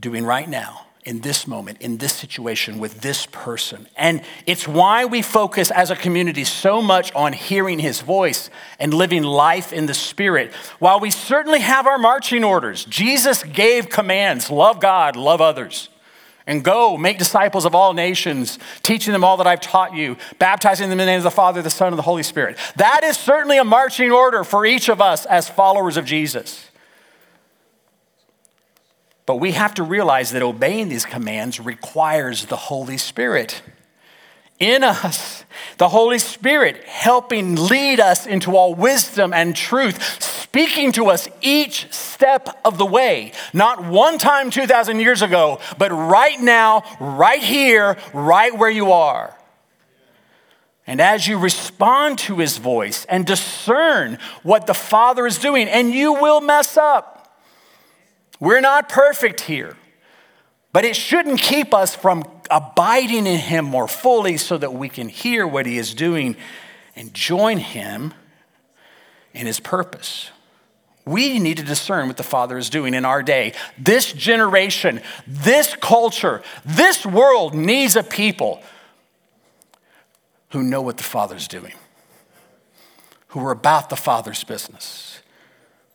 doing 0.00 0.24
right 0.24 0.48
now 0.48 0.85
in 1.06 1.20
this 1.20 1.46
moment, 1.46 1.80
in 1.80 1.98
this 1.98 2.12
situation, 2.12 2.78
with 2.78 3.00
this 3.00 3.26
person. 3.26 3.86
And 3.96 4.22
it's 4.44 4.66
why 4.66 5.04
we 5.04 5.22
focus 5.22 5.70
as 5.70 5.92
a 5.92 5.96
community 5.96 6.42
so 6.42 6.82
much 6.82 7.14
on 7.14 7.32
hearing 7.32 7.78
his 7.78 8.00
voice 8.00 8.50
and 8.80 8.92
living 8.92 9.22
life 9.22 9.72
in 9.72 9.86
the 9.86 9.94
spirit. 9.94 10.52
While 10.80 10.98
we 10.98 11.12
certainly 11.12 11.60
have 11.60 11.86
our 11.86 11.96
marching 11.96 12.42
orders, 12.42 12.84
Jesus 12.84 13.44
gave 13.44 13.88
commands 13.88 14.50
love 14.50 14.80
God, 14.80 15.14
love 15.14 15.40
others. 15.40 15.88
And 16.48 16.62
go, 16.62 16.96
make 16.96 17.18
disciples 17.18 17.64
of 17.64 17.74
all 17.74 17.92
nations, 17.92 18.60
teaching 18.82 19.12
them 19.12 19.24
all 19.24 19.36
that 19.38 19.48
I've 19.48 19.60
taught 19.60 19.94
you, 19.94 20.16
baptizing 20.38 20.88
them 20.88 21.00
in 21.00 21.06
the 21.06 21.10
name 21.10 21.18
of 21.18 21.24
the 21.24 21.30
Father, 21.32 21.60
the 21.60 21.70
Son, 21.70 21.88
and 21.88 21.98
the 21.98 22.02
Holy 22.02 22.22
Spirit. 22.22 22.56
That 22.76 23.02
is 23.02 23.16
certainly 23.16 23.58
a 23.58 23.64
marching 23.64 24.12
order 24.12 24.44
for 24.44 24.64
each 24.64 24.88
of 24.88 25.00
us 25.00 25.26
as 25.26 25.48
followers 25.48 25.96
of 25.96 26.04
Jesus. 26.04 26.70
But 29.26 29.36
we 29.36 29.52
have 29.52 29.74
to 29.74 29.82
realize 29.82 30.30
that 30.30 30.42
obeying 30.42 30.88
these 30.88 31.04
commands 31.04 31.58
requires 31.58 32.46
the 32.46 32.56
Holy 32.56 32.96
Spirit 32.96 33.60
in 34.58 34.84
us. 34.84 35.44
The 35.78 35.88
Holy 35.88 36.18
Spirit 36.18 36.84
helping 36.84 37.56
lead 37.56 38.00
us 38.00 38.26
into 38.26 38.56
all 38.56 38.74
wisdom 38.74 39.34
and 39.34 39.54
truth, 39.54 40.22
speaking 40.22 40.92
to 40.92 41.06
us 41.06 41.28
each 41.42 41.92
step 41.92 42.60
of 42.64 42.78
the 42.78 42.86
way. 42.86 43.32
Not 43.52 43.84
one 43.84 44.16
time 44.16 44.50
2,000 44.50 45.00
years 45.00 45.22
ago, 45.22 45.58
but 45.76 45.90
right 45.90 46.40
now, 46.40 46.84
right 47.00 47.42
here, 47.42 47.96
right 48.14 48.56
where 48.56 48.70
you 48.70 48.92
are. 48.92 49.36
And 50.86 51.00
as 51.00 51.26
you 51.26 51.36
respond 51.36 52.18
to 52.20 52.38
his 52.38 52.58
voice 52.58 53.04
and 53.06 53.26
discern 53.26 54.18
what 54.44 54.68
the 54.68 54.74
Father 54.74 55.26
is 55.26 55.36
doing, 55.36 55.68
and 55.68 55.92
you 55.92 56.12
will 56.12 56.40
mess 56.40 56.76
up. 56.76 57.15
We're 58.38 58.60
not 58.60 58.88
perfect 58.88 59.42
here, 59.42 59.76
but 60.72 60.84
it 60.84 60.96
shouldn't 60.96 61.40
keep 61.40 61.72
us 61.72 61.94
from 61.94 62.24
abiding 62.50 63.26
in 63.26 63.38
Him 63.38 63.64
more 63.64 63.88
fully 63.88 64.36
so 64.36 64.58
that 64.58 64.74
we 64.74 64.88
can 64.88 65.08
hear 65.08 65.46
what 65.46 65.66
He 65.66 65.78
is 65.78 65.94
doing 65.94 66.36
and 66.94 67.12
join 67.14 67.58
Him 67.58 68.14
in 69.32 69.46
His 69.46 69.60
purpose. 69.60 70.30
We 71.06 71.38
need 71.38 71.58
to 71.58 71.62
discern 71.62 72.08
what 72.08 72.16
the 72.16 72.24
Father 72.24 72.58
is 72.58 72.68
doing 72.68 72.92
in 72.92 73.04
our 73.04 73.22
day. 73.22 73.52
This 73.78 74.12
generation, 74.12 75.00
this 75.26 75.76
culture, 75.76 76.42
this 76.64 77.06
world 77.06 77.54
needs 77.54 77.94
a 77.94 78.02
people 78.02 78.60
who 80.50 80.62
know 80.62 80.82
what 80.82 80.96
the 80.96 81.04
Father's 81.04 81.46
doing, 81.46 81.74
who 83.28 83.40
are 83.44 83.52
about 83.52 83.88
the 83.88 83.96
Father's 83.96 84.42
business. 84.42 85.15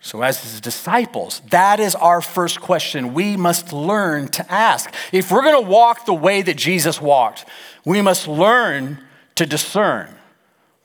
So, 0.03 0.23
as 0.23 0.41
his 0.41 0.59
disciples, 0.59 1.43
that 1.51 1.79
is 1.79 1.93
our 1.93 2.21
first 2.21 2.59
question 2.59 3.13
we 3.13 3.37
must 3.37 3.71
learn 3.71 4.29
to 4.29 4.51
ask. 4.51 4.93
If 5.11 5.31
we're 5.31 5.43
going 5.43 5.63
to 5.63 5.69
walk 5.69 6.05
the 6.05 6.13
way 6.13 6.41
that 6.41 6.57
Jesus 6.57 6.99
walked, 6.99 7.45
we 7.85 8.01
must 8.01 8.27
learn 8.27 8.99
to 9.35 9.45
discern 9.45 10.09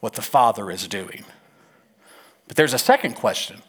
what 0.01 0.13
the 0.13 0.23
Father 0.23 0.71
is 0.71 0.87
doing. 0.87 1.25
But 2.47 2.59
there's 2.59 2.75
a 2.75 2.79
second 2.79 3.15
question 3.15 3.63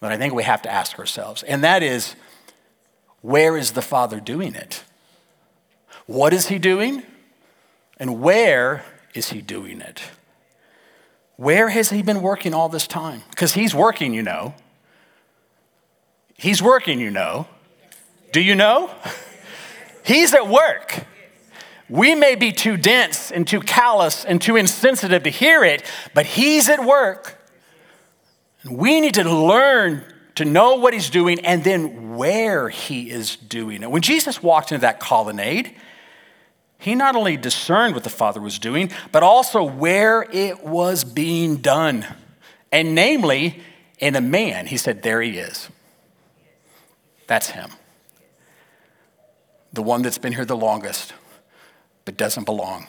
that 0.00 0.12
I 0.12 0.16
think 0.16 0.32
we 0.32 0.44
have 0.44 0.62
to 0.62 0.72
ask 0.72 0.96
ourselves, 0.96 1.42
and 1.42 1.64
that 1.64 1.82
is 1.82 2.14
where 3.20 3.56
is 3.56 3.72
the 3.72 3.82
Father 3.82 4.20
doing 4.20 4.54
it? 4.54 4.84
What 6.06 6.32
is 6.32 6.48
he 6.48 6.58
doing? 6.58 7.02
And 7.96 8.20
where 8.20 8.84
is 9.12 9.30
he 9.30 9.40
doing 9.42 9.80
it? 9.80 10.02
Where 11.36 11.68
has 11.70 11.90
he 11.90 12.02
been 12.02 12.22
working 12.22 12.54
all 12.54 12.68
this 12.68 12.86
time? 12.86 13.22
Because 13.30 13.54
he's 13.54 13.74
working, 13.74 14.14
you 14.14 14.22
know. 14.22 14.54
He's 16.34 16.62
working, 16.62 17.00
you 17.00 17.10
know. 17.10 17.46
Do 18.32 18.40
you 18.40 18.54
know? 18.54 18.90
He's 20.04 20.34
at 20.34 20.48
work. 20.48 21.06
We 21.88 22.14
may 22.14 22.34
be 22.34 22.52
too 22.52 22.76
dense 22.76 23.30
and 23.30 23.46
too 23.46 23.60
callous 23.60 24.24
and 24.24 24.40
too 24.40 24.56
insensitive 24.56 25.22
to 25.24 25.30
hear 25.30 25.62
it, 25.62 25.84
but 26.14 26.24
he's 26.26 26.68
at 26.68 26.84
work. 26.84 27.38
We 28.68 29.00
need 29.00 29.14
to 29.14 29.30
learn 29.30 30.02
to 30.36 30.44
know 30.44 30.76
what 30.76 30.94
he's 30.94 31.10
doing 31.10 31.40
and 31.44 31.62
then 31.62 32.16
where 32.16 32.68
he 32.68 33.10
is 33.10 33.36
doing 33.36 33.82
it. 33.82 33.90
When 33.90 34.02
Jesus 34.02 34.42
walked 34.42 34.72
into 34.72 34.80
that 34.80 35.00
colonnade, 35.00 35.76
he 36.82 36.96
not 36.96 37.14
only 37.14 37.36
discerned 37.36 37.94
what 37.94 38.02
the 38.02 38.10
Father 38.10 38.40
was 38.40 38.58
doing, 38.58 38.90
but 39.12 39.22
also 39.22 39.62
where 39.62 40.26
it 40.32 40.64
was 40.64 41.04
being 41.04 41.58
done. 41.58 42.04
And 42.72 42.92
namely, 42.96 43.62
in 43.98 44.16
a 44.16 44.20
man, 44.20 44.66
he 44.66 44.76
said, 44.76 45.02
There 45.02 45.22
he 45.22 45.38
is. 45.38 45.68
That's 47.28 47.50
him. 47.50 47.70
The 49.72 49.82
one 49.82 50.02
that's 50.02 50.18
been 50.18 50.32
here 50.32 50.44
the 50.44 50.56
longest, 50.56 51.12
but 52.04 52.16
doesn't 52.16 52.44
belong. 52.44 52.88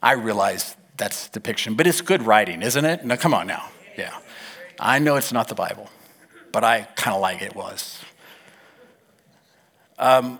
I 0.00 0.12
realize 0.12 0.76
that's 0.96 1.28
depiction, 1.28 1.74
but 1.74 1.88
it's 1.88 2.00
good 2.00 2.22
writing, 2.22 2.62
isn't 2.62 2.84
it? 2.84 3.04
No, 3.04 3.16
come 3.16 3.34
on 3.34 3.48
now. 3.48 3.68
Yeah. 3.98 4.16
I 4.78 5.00
know 5.00 5.16
it's 5.16 5.32
not 5.32 5.48
the 5.48 5.56
Bible, 5.56 5.90
but 6.52 6.62
I 6.62 6.82
kind 6.94 7.16
of 7.16 7.20
like 7.20 7.42
it 7.42 7.56
was. 7.56 8.00
Um, 9.98 10.38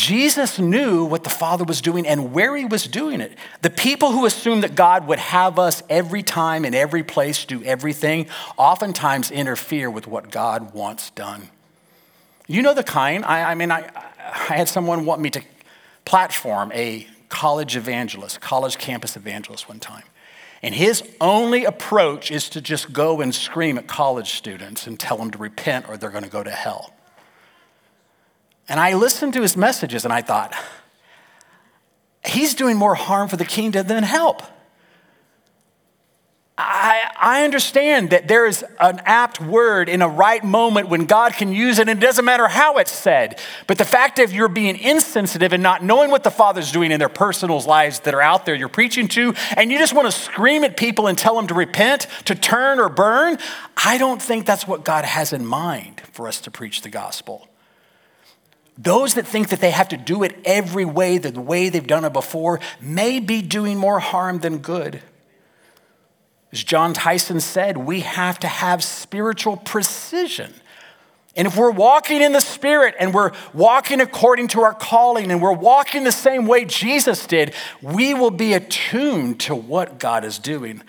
Jesus 0.00 0.58
knew 0.58 1.04
what 1.04 1.24
the 1.24 1.30
Father 1.30 1.62
was 1.62 1.82
doing 1.82 2.06
and 2.06 2.32
where 2.32 2.56
he 2.56 2.64
was 2.64 2.84
doing 2.86 3.20
it. 3.20 3.36
The 3.60 3.68
people 3.68 4.12
who 4.12 4.24
assume 4.24 4.62
that 4.62 4.74
God 4.74 5.06
would 5.06 5.18
have 5.18 5.58
us 5.58 5.82
every 5.90 6.22
time 6.22 6.64
in 6.64 6.72
every 6.74 7.02
place 7.02 7.44
do 7.44 7.62
everything 7.64 8.26
oftentimes 8.56 9.30
interfere 9.30 9.90
with 9.90 10.06
what 10.06 10.30
God 10.30 10.72
wants 10.72 11.10
done. 11.10 11.50
You 12.46 12.62
know 12.62 12.72
the 12.72 12.82
kind. 12.82 13.26
I, 13.26 13.50
I 13.50 13.54
mean, 13.54 13.70
I, 13.70 13.90
I 14.18 14.54
had 14.54 14.70
someone 14.70 15.04
want 15.04 15.20
me 15.20 15.28
to 15.30 15.42
platform 16.06 16.72
a 16.72 17.06
college 17.28 17.76
evangelist, 17.76 18.40
college 18.40 18.78
campus 18.78 19.16
evangelist 19.16 19.68
one 19.68 19.80
time. 19.80 20.04
And 20.62 20.74
his 20.74 21.02
only 21.20 21.66
approach 21.66 22.30
is 22.30 22.48
to 22.50 22.62
just 22.62 22.90
go 22.94 23.20
and 23.20 23.34
scream 23.34 23.76
at 23.76 23.86
college 23.86 24.32
students 24.32 24.86
and 24.86 24.98
tell 24.98 25.18
them 25.18 25.30
to 25.32 25.36
repent 25.36 25.90
or 25.90 25.98
they're 25.98 26.08
going 26.08 26.24
to 26.24 26.30
go 26.30 26.42
to 26.42 26.50
hell. 26.50 26.94
And 28.70 28.78
I 28.78 28.94
listened 28.94 29.34
to 29.34 29.42
his 29.42 29.56
messages 29.56 30.04
and 30.04 30.14
I 30.14 30.22
thought, 30.22 30.54
he's 32.24 32.54
doing 32.54 32.76
more 32.76 32.94
harm 32.94 33.28
for 33.28 33.36
the 33.36 33.44
kingdom 33.44 33.88
than 33.88 34.04
help. 34.04 34.42
I, 36.56 37.10
I 37.16 37.44
understand 37.44 38.10
that 38.10 38.28
there 38.28 38.46
is 38.46 38.64
an 38.78 39.00
apt 39.06 39.40
word 39.40 39.88
in 39.88 40.02
a 40.02 40.08
right 40.08 40.44
moment 40.44 40.88
when 40.88 41.06
God 41.06 41.32
can 41.32 41.52
use 41.52 41.78
it, 41.78 41.88
and 41.88 41.98
it 41.98 42.04
doesn't 42.04 42.24
matter 42.24 42.48
how 42.48 42.76
it's 42.76 42.92
said. 42.92 43.40
But 43.66 43.78
the 43.78 43.84
fact 43.84 44.18
of 44.18 44.30
you're 44.30 44.48
being 44.48 44.76
insensitive 44.76 45.54
and 45.54 45.62
not 45.62 45.82
knowing 45.82 46.10
what 46.10 46.22
the 46.22 46.30
Father's 46.30 46.70
doing 46.70 46.92
in 46.92 46.98
their 46.98 47.08
personal 47.08 47.60
lives 47.62 48.00
that 48.00 48.14
are 48.14 48.20
out 48.20 48.44
there 48.44 48.54
you're 48.54 48.68
preaching 48.68 49.08
to, 49.08 49.34
and 49.56 49.72
you 49.72 49.78
just 49.78 49.94
want 49.94 50.06
to 50.06 50.12
scream 50.12 50.62
at 50.62 50.76
people 50.76 51.06
and 51.06 51.16
tell 51.16 51.34
them 51.34 51.46
to 51.46 51.54
repent, 51.54 52.06
to 52.26 52.34
turn 52.34 52.78
or 52.78 52.90
burn, 52.90 53.38
I 53.76 53.96
don't 53.96 54.20
think 54.20 54.44
that's 54.44 54.66
what 54.66 54.84
God 54.84 55.06
has 55.06 55.32
in 55.32 55.46
mind 55.46 56.02
for 56.12 56.28
us 56.28 56.42
to 56.42 56.50
preach 56.50 56.82
the 56.82 56.90
gospel. 56.90 57.49
Those 58.82 59.14
that 59.14 59.26
think 59.26 59.50
that 59.50 59.60
they 59.60 59.72
have 59.72 59.90
to 59.90 59.98
do 59.98 60.22
it 60.22 60.38
every 60.42 60.86
way, 60.86 61.18
the 61.18 61.38
way 61.38 61.68
they've 61.68 61.86
done 61.86 62.06
it 62.06 62.14
before, 62.14 62.60
may 62.80 63.20
be 63.20 63.42
doing 63.42 63.76
more 63.76 64.00
harm 64.00 64.38
than 64.38 64.58
good. 64.58 65.02
As 66.50 66.64
Jon 66.64 66.94
Tyson 66.94 67.40
said, 67.40 67.76
we 67.76 68.00
have 68.00 68.38
to 68.40 68.48
have 68.48 68.82
spiritual 68.82 69.58
precision. 69.58 70.54
And 71.36 71.46
if 71.46 71.58
we're 71.58 71.70
walking 71.70 72.22
in 72.22 72.32
the 72.32 72.40
Spirit 72.40 72.94
and 72.98 73.12
we're 73.12 73.32
walking 73.52 74.00
according 74.00 74.48
to 74.48 74.62
our 74.62 74.74
calling 74.74 75.30
and 75.30 75.42
we're 75.42 75.52
walking 75.52 76.04
the 76.04 76.10
same 76.10 76.46
way 76.46 76.64
Jesus 76.64 77.26
did, 77.26 77.52
we 77.82 78.14
will 78.14 78.30
be 78.30 78.54
attuned 78.54 79.40
to 79.40 79.54
what 79.54 79.98
God 79.98 80.24
is 80.24 80.38
doing. 80.38 80.82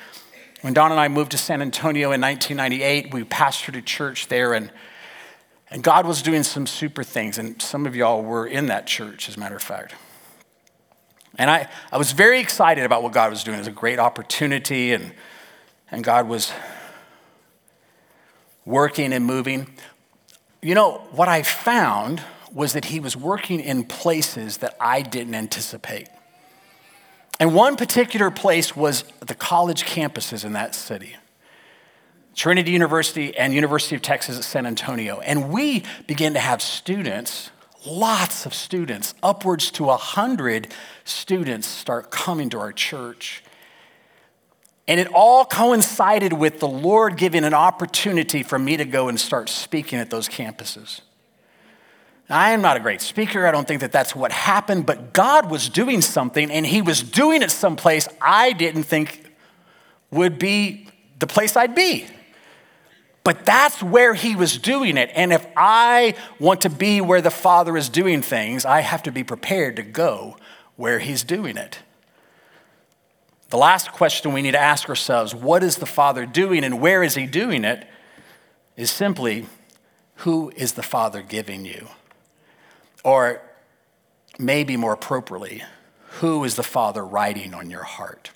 When 0.62 0.73
Donna 0.73 0.93
and 0.93 1.01
I 1.01 1.10
moved 1.10 1.32
to 1.32 1.38
San 1.38 1.62
Antonio 1.62 2.13
in 2.13 2.21
1998, 2.21 3.13
we 3.13 3.25
pastored 3.25 3.77
a 3.77 3.82
church 3.82 4.30
there 4.30 4.54
and 4.54 4.71
and 5.72 5.82
God 5.82 6.06
was 6.06 6.22
doing 6.22 6.44
some 6.44 6.68
super 6.68 7.04
things, 7.04 7.38
and 7.38 7.62
some 7.62 7.86
of 7.86 7.96
y'all 7.96 8.22
were 8.22 8.46
in 8.46 8.66
that 8.68 8.86
church, 8.86 9.30
as 9.30 9.38
a 9.38 9.40
matter 9.40 9.56
of 9.56 9.64
fact. 9.64 9.96
And 11.38 11.50
I, 11.50 11.70
I 11.92 11.98
was 11.98 12.12
very 12.12 12.42
excited 12.42 12.84
about 12.84 13.04
what 13.04 13.14
God 13.14 13.32
was 13.32 13.44
doing. 13.44 13.56
It 13.56 13.62
was 13.62 13.68
a 13.68 13.72
great 13.72 13.98
opportunity, 13.98 14.92
and, 14.92 15.14
and 15.90 16.04
God 16.04 16.28
was 16.28 16.52
working 18.66 19.14
and 19.14 19.26
moving. 19.26 19.74
You 20.62 20.76
know, 20.76 21.08
what 21.12 21.30
I 21.30 21.42
found 21.42 22.22
was 22.52 22.74
that 22.74 22.86
He 22.86 23.00
was 23.00 23.16
working 23.16 23.62
in 23.62 23.86
places 23.86 24.58
that 24.58 24.76
I 24.78 25.02
didn't 25.02 25.36
anticipate. 25.36 26.10
And 27.40 27.56
one 27.56 27.78
particular 27.78 28.30
place 28.30 28.76
was 28.76 29.06
the 29.22 29.34
college 29.34 29.86
campuses 29.86 30.44
in 30.44 30.52
that 30.52 30.76
city. 30.76 31.16
Trinity 32.36 32.72
University 32.72 33.36
and 33.38 33.54
University 33.54 33.96
of 33.96 34.02
Texas 34.02 34.38
at 34.38 34.44
San 34.44 34.65
Antonio. 34.65 35.20
And 35.20 35.52
we 35.52 35.84
began 36.08 36.34
to 36.34 36.39
have 36.39 36.62
students, 36.62 37.50
lots 37.86 38.46
of 38.46 38.54
students, 38.54 39.13
upwards 39.22 39.70
to 39.72 39.84
100 39.86 40.67
students 41.04 41.67
start 41.67 42.10
coming 42.10 42.50
to 42.50 42.60
our 42.60 42.72
church. 42.72 43.44
And 44.88 45.00
it 45.00 45.08
all 45.13 45.46
coincided 45.46 46.34
with 46.34 46.60
the 46.60 46.67
Lord 46.67 47.17
giving 47.17 47.44
an 47.44 47.54
opportunity 47.54 48.44
for 48.44 48.58
me 48.58 48.78
to 48.78 48.86
go 48.86 49.10
and 49.10 49.20
start 49.20 49.50
speaking 49.50 50.00
at 50.00 50.10
those 50.10 50.28
campuses. 50.28 51.02
I 52.30 52.52
am 52.52 52.62
not 52.62 52.78
a 52.78 52.80
great 52.80 53.02
speaker. 53.02 53.46
I 53.46 53.52
don't 53.52 53.67
think 53.67 53.82
that 53.82 53.91
that's 53.91 54.15
what 54.15 54.32
happened, 54.32 54.86
but 54.86 55.12
God 55.12 55.52
was 55.52 55.67
doing 55.67 56.02
something, 56.02 56.50
and 56.50 56.65
He 56.65 56.82
was 56.82 57.04
doing 57.04 57.41
it 57.41 57.52
someplace 57.52 58.08
I 58.22 58.54
didn't 58.54 58.84
think 58.84 59.30
would 60.12 60.39
be 60.39 60.88
the 61.20 61.28
place 61.28 61.58
I'd 61.58 61.76
be. 61.76 62.08
But 63.24 63.46
that's 63.46 63.84
where 63.84 64.14
he 64.14 64.36
was 64.36 64.58
doing 64.58 64.98
it. 64.98 65.12
And 65.14 65.32
if 65.32 65.46
I 65.56 66.16
want 66.40 66.62
to 66.62 66.70
be 66.70 67.02
where 67.02 67.22
the 67.22 67.30
Father 67.30 67.78
is 67.78 67.88
doing 67.88 68.22
things, 68.22 68.66
I 68.66 68.82
have 68.82 69.04
to 69.04 69.12
be 69.12 69.24
prepared 69.24 69.76
to 69.76 69.84
go 69.84 70.38
where 70.76 71.00
he's 71.00 71.24
doing 71.24 71.58
it. 71.58 71.80
The 73.50 73.58
last 73.58 73.92
question 73.92 74.34
we 74.34 74.42
need 74.42 74.52
to 74.52 74.60
ask 74.60 74.90
ourselves 74.90 75.36
what 75.36 75.62
is 75.62 75.76
the 75.76 75.86
Father 75.86 76.26
doing 76.26 76.64
and 76.64 76.82
where 76.82 77.04
is 77.04 77.16
he 77.16 77.28
doing 77.28 77.64
it? 77.64 77.88
Is 78.78 78.90
simply, 78.90 79.46
who 80.16 80.52
is 80.56 80.74
the 80.74 80.84
Father 80.84 81.22
giving 81.22 81.66
you? 81.66 81.90
Or 83.04 83.42
maybe 84.40 84.78
more 84.78 84.94
appropriately, 84.94 85.64
who 86.20 86.44
is 86.44 86.56
the 86.56 86.64
Father 86.64 87.06
writing 87.06 87.54
on 87.54 87.70
your 87.70 87.84
heart? 87.84 88.32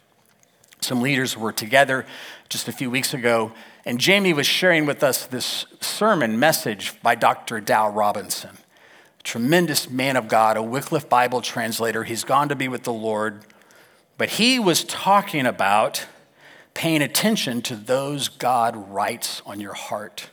Some 0.82 1.02
leaders 1.02 1.36
were 1.36 1.54
together 1.54 2.06
just 2.50 2.68
a 2.68 2.72
few 2.72 2.92
weeks 2.92 3.14
ago 3.14 3.54
and 3.86 4.00
Jamie 4.00 4.34
was 4.34 4.48
sharing 4.48 4.88
with 4.88 5.04
us 5.04 5.28
this 5.28 5.68
sermon 5.80 6.40
message 6.40 7.00
by 7.04 7.14
Dr. 7.14 7.62
Dow 7.62 7.90
Robinson, 7.90 8.58
tremendous 9.24 9.92
man 9.92 10.16
of 10.18 10.28
God, 10.28 10.58
a 10.58 10.64
Wycliffe 10.64 11.08
Bible 11.08 11.40
translator. 11.42 12.04
He's 12.04 12.24
gone 12.24 12.50
to 12.50 12.56
be 12.56 12.68
with 12.68 12.84
the 12.84 12.94
Lord. 12.94 13.44
But 14.18 14.32
he 14.32 14.58
was 14.58 14.84
talking 14.84 15.46
about 15.46 16.08
paying 16.74 17.04
attention 17.04 17.62
to 17.64 17.76
those 17.76 18.28
God 18.28 18.92
writes 18.92 19.44
on 19.46 19.60
your 19.60 19.74
heart, 19.74 20.30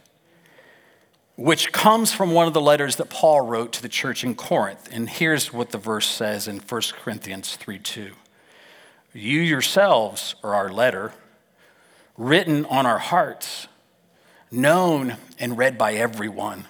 which 1.36 1.72
comes 1.72 2.10
from 2.10 2.32
one 2.32 2.46
of 2.46 2.54
the 2.54 2.60
letters 2.60 2.96
that 2.96 3.10
Paul 3.10 3.42
wrote 3.42 3.72
to 3.74 3.82
the 3.82 3.88
church 3.88 4.24
in 4.24 4.34
Corinth. 4.34 4.88
And 4.90 5.10
here's 5.10 5.52
what 5.52 5.70
the 5.70 5.78
verse 5.78 6.06
says 6.06 6.48
in 6.48 6.58
1 6.58 6.82
Corinthians 7.02 7.56
3 7.56 7.78
2. 7.78 8.12
You 9.12 9.40
yourselves 9.40 10.36
are 10.42 10.54
our 10.54 10.70
letter 10.70 11.12
written 12.16 12.64
on 12.66 12.86
our 12.86 12.98
hearts, 12.98 13.66
known 14.50 15.16
and 15.38 15.56
read 15.56 15.78
by 15.78 15.94
everyone. 15.94 16.66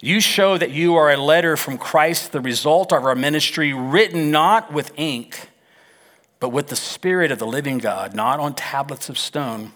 You 0.00 0.20
show 0.20 0.58
that 0.58 0.70
you 0.70 0.96
are 0.96 1.10
a 1.10 1.16
letter 1.16 1.56
from 1.56 1.78
Christ, 1.78 2.32
the 2.32 2.40
result 2.40 2.92
of 2.92 3.04
our 3.04 3.14
ministry, 3.14 3.72
written 3.72 4.30
not 4.30 4.72
with 4.72 4.92
ink, 4.98 5.48
but 6.40 6.50
with 6.50 6.68
the 6.68 6.76
Spirit 6.76 7.30
of 7.32 7.38
the 7.38 7.46
living 7.46 7.78
God, 7.78 8.14
not 8.14 8.38
on 8.40 8.54
tablets 8.54 9.08
of 9.08 9.18
stone, 9.18 9.72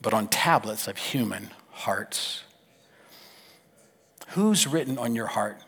but 0.00 0.12
on 0.12 0.26
tablets 0.28 0.88
of 0.88 0.96
human 0.96 1.50
hearts. 1.70 2.42
Who's 4.30 4.66
written 4.66 4.98
on 4.98 5.14
your 5.14 5.26
heart? 5.26 5.58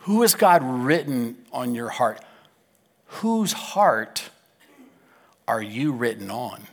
Who 0.00 0.22
has 0.22 0.34
God 0.34 0.62
written 0.64 1.36
on 1.52 1.74
your 1.74 1.90
heart? 1.90 2.24
Whose 3.06 3.52
heart 3.52 4.30
are 5.50 5.60
you 5.60 5.90
written 5.90 6.30
on? 6.30 6.68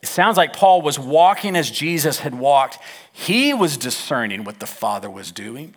It 0.00 0.08
sounds 0.08 0.38
like 0.38 0.54
Paul 0.54 0.80
was 0.80 0.98
walking 0.98 1.54
as 1.54 1.70
Jesus 1.70 2.20
had 2.20 2.34
walked. 2.34 2.78
He 3.12 3.52
was 3.52 3.76
discerning 3.76 4.42
what 4.42 4.58
the 4.58 4.66
Father 4.66 5.10
was 5.10 5.30
doing. 5.30 5.74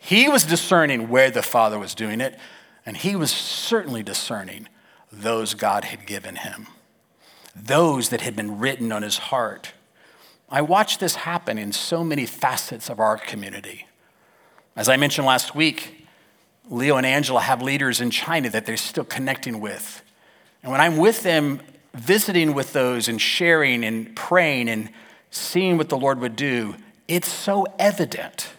He 0.00 0.28
was 0.28 0.42
discerning 0.42 1.08
where 1.08 1.30
the 1.30 1.42
Father 1.42 1.78
was 1.78 1.94
doing 1.94 2.20
it, 2.20 2.36
and 2.84 2.96
he 2.96 3.14
was 3.14 3.30
certainly 3.30 4.02
discerning 4.02 4.66
those 5.12 5.54
God 5.54 5.84
had 5.84 6.06
given 6.06 6.34
him, 6.34 6.66
those 7.54 8.08
that 8.08 8.22
had 8.22 8.34
been 8.34 8.58
written 8.58 8.90
on 8.90 9.02
his 9.02 9.18
heart. 9.18 9.74
I 10.48 10.60
watched 10.60 10.98
this 10.98 11.14
happen 11.14 11.56
in 11.56 11.70
so 11.70 12.02
many 12.02 12.26
facets 12.26 12.90
of 12.90 12.98
our 12.98 13.16
community. 13.16 13.86
As 14.74 14.88
I 14.88 14.96
mentioned 14.96 15.28
last 15.28 15.54
week, 15.54 15.99
Leo 16.70 16.96
and 16.96 17.04
Angela 17.04 17.40
have 17.40 17.60
leaders 17.60 18.00
in 18.00 18.10
China 18.10 18.48
that 18.50 18.64
they're 18.64 18.76
still 18.76 19.04
connecting 19.04 19.60
with. 19.60 20.02
And 20.62 20.70
when 20.70 20.80
I'm 20.80 20.96
with 20.96 21.22
them, 21.22 21.60
visiting 21.94 22.54
with 22.54 22.72
those 22.72 23.08
and 23.08 23.20
sharing 23.20 23.84
and 23.84 24.14
praying 24.14 24.68
and 24.68 24.90
seeing 25.30 25.76
what 25.76 25.88
the 25.88 25.98
Lord 25.98 26.20
would 26.20 26.36
do, 26.36 26.76
it's 27.08 27.28
so 27.28 27.66
evident 27.78 28.50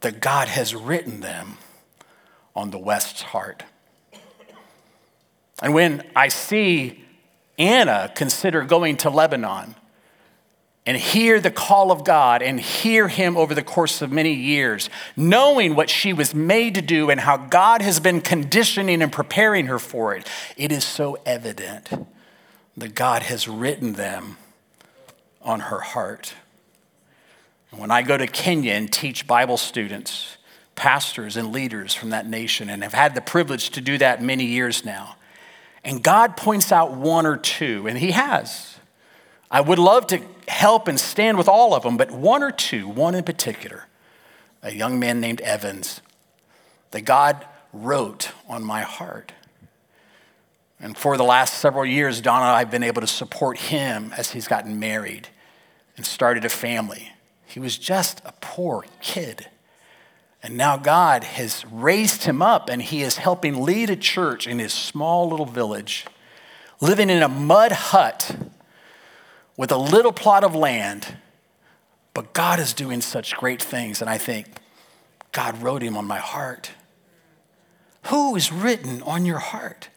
that 0.00 0.20
God 0.20 0.48
has 0.48 0.74
written 0.74 1.20
them 1.20 1.56
on 2.56 2.70
the 2.70 2.78
West's 2.78 3.22
heart. 3.22 3.62
And 5.62 5.72
when 5.72 6.02
I 6.16 6.28
see 6.28 7.04
Anna 7.58 8.10
consider 8.14 8.62
going 8.62 8.96
to 8.98 9.10
Lebanon, 9.10 9.76
and 10.86 10.96
hear 10.96 11.40
the 11.40 11.50
call 11.50 11.90
of 11.90 12.04
God 12.04 12.42
and 12.42 12.60
hear 12.60 13.08
Him 13.08 13.36
over 13.36 13.54
the 13.54 13.62
course 13.62 14.02
of 14.02 14.12
many 14.12 14.34
years, 14.34 14.90
knowing 15.16 15.74
what 15.74 15.88
she 15.88 16.12
was 16.12 16.34
made 16.34 16.74
to 16.74 16.82
do 16.82 17.10
and 17.10 17.20
how 17.20 17.36
God 17.36 17.80
has 17.80 18.00
been 18.00 18.20
conditioning 18.20 19.02
and 19.02 19.10
preparing 19.10 19.66
her 19.66 19.78
for 19.78 20.14
it, 20.14 20.28
it 20.56 20.70
is 20.70 20.84
so 20.84 21.16
evident 21.24 21.88
that 22.76 22.94
God 22.94 23.22
has 23.22 23.48
written 23.48 23.94
them 23.94 24.36
on 25.40 25.60
her 25.60 25.80
heart. 25.80 26.34
And 27.70 27.80
when 27.80 27.90
I 27.90 28.02
go 28.02 28.16
to 28.16 28.26
Kenya 28.26 28.72
and 28.72 28.92
teach 28.92 29.26
Bible 29.26 29.56
students, 29.56 30.36
pastors, 30.74 31.36
and 31.36 31.52
leaders 31.52 31.94
from 31.94 32.10
that 32.10 32.28
nation, 32.28 32.68
and 32.68 32.82
have 32.82 32.94
had 32.94 33.14
the 33.14 33.20
privilege 33.20 33.70
to 33.70 33.80
do 33.80 33.96
that 33.98 34.22
many 34.22 34.44
years 34.44 34.84
now, 34.84 35.16
and 35.82 36.02
God 36.02 36.36
points 36.36 36.72
out 36.72 36.92
one 36.92 37.26
or 37.26 37.36
two, 37.36 37.86
and 37.86 37.98
He 37.98 38.10
has. 38.10 38.73
I 39.50 39.60
would 39.60 39.78
love 39.78 40.06
to 40.08 40.20
help 40.48 40.88
and 40.88 40.98
stand 40.98 41.38
with 41.38 41.48
all 41.48 41.74
of 41.74 41.82
them, 41.82 41.96
but 41.96 42.10
one 42.10 42.42
or 42.42 42.50
two, 42.50 42.88
one 42.88 43.14
in 43.14 43.24
particular, 43.24 43.86
a 44.62 44.72
young 44.72 44.98
man 44.98 45.20
named 45.20 45.40
Evans, 45.42 46.00
that 46.90 47.02
God 47.02 47.46
wrote 47.72 48.30
on 48.48 48.64
my 48.64 48.82
heart. 48.82 49.32
And 50.80 50.96
for 50.96 51.16
the 51.16 51.24
last 51.24 51.54
several 51.54 51.86
years, 51.86 52.20
Donna 52.20 52.46
and 52.46 52.56
I 52.56 52.58
have 52.60 52.70
been 52.70 52.82
able 52.82 53.00
to 53.00 53.06
support 53.06 53.58
him 53.58 54.12
as 54.16 54.32
he's 54.32 54.48
gotten 54.48 54.78
married 54.78 55.28
and 55.96 56.04
started 56.04 56.44
a 56.44 56.48
family. 56.48 57.12
He 57.46 57.60
was 57.60 57.78
just 57.78 58.20
a 58.24 58.32
poor 58.40 58.84
kid. 59.00 59.48
And 60.42 60.56
now 60.56 60.76
God 60.76 61.24
has 61.24 61.64
raised 61.70 62.24
him 62.24 62.42
up 62.42 62.68
and 62.68 62.82
he 62.82 63.02
is 63.02 63.16
helping 63.16 63.62
lead 63.62 63.88
a 63.88 63.96
church 63.96 64.46
in 64.46 64.58
his 64.58 64.74
small 64.74 65.28
little 65.28 65.46
village, 65.46 66.04
living 66.80 67.08
in 67.08 67.22
a 67.22 67.28
mud 67.28 67.72
hut 67.72 68.36
with 69.56 69.70
a 69.70 69.76
little 69.76 70.12
plot 70.12 70.44
of 70.44 70.54
land. 70.54 71.16
But 72.12 72.32
God 72.32 72.60
is 72.60 72.72
doing 72.72 73.00
such 73.00 73.36
great 73.36 73.62
things. 73.62 74.00
And 74.00 74.08
I 74.08 74.18
think, 74.18 74.46
God 75.32 75.60
wrote 75.62 75.82
him 75.82 75.96
on 75.96 76.04
my 76.04 76.18
heart. 76.18 76.70
Who 78.04 78.36
is 78.36 78.52
written 78.52 79.02
on 79.02 79.26
your 79.26 79.38
heart? 79.38 79.88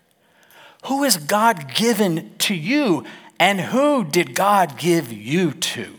Who 0.85 1.03
is 1.03 1.17
God 1.17 1.73
given 1.73 2.35
to 2.39 2.55
you? 2.55 3.03
And 3.39 3.59
who 3.59 4.03
did 4.03 4.33
God 4.33 4.77
give 4.77 5.11
you 5.11 5.51
to? 5.51 5.93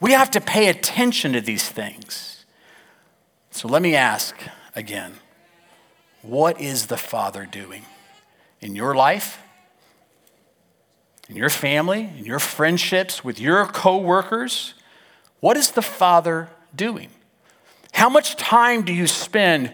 We 0.00 0.12
have 0.12 0.30
to 0.32 0.40
pay 0.40 0.68
attention 0.68 1.32
to 1.32 1.40
these 1.40 1.68
things. 1.68 2.44
So 3.50 3.68
let 3.68 3.80
me 3.80 3.94
ask 3.94 4.36
again 4.74 5.14
what 6.20 6.60
is 6.60 6.86
the 6.86 6.96
Father 6.96 7.46
doing 7.46 7.82
in 8.60 8.74
your 8.74 8.94
life, 8.94 9.38
in 11.28 11.36
your 11.36 11.50
family, 11.50 12.10
in 12.18 12.24
your 12.24 12.38
friendships, 12.38 13.24
with 13.24 13.40
your 13.40 13.66
coworkers? 13.66 14.74
What 15.40 15.56
is 15.56 15.72
the 15.72 15.82
Father 15.82 16.48
doing? 16.74 17.10
How 17.92 18.08
much 18.08 18.36
time 18.36 18.82
do 18.82 18.92
you 18.92 19.06
spend 19.06 19.72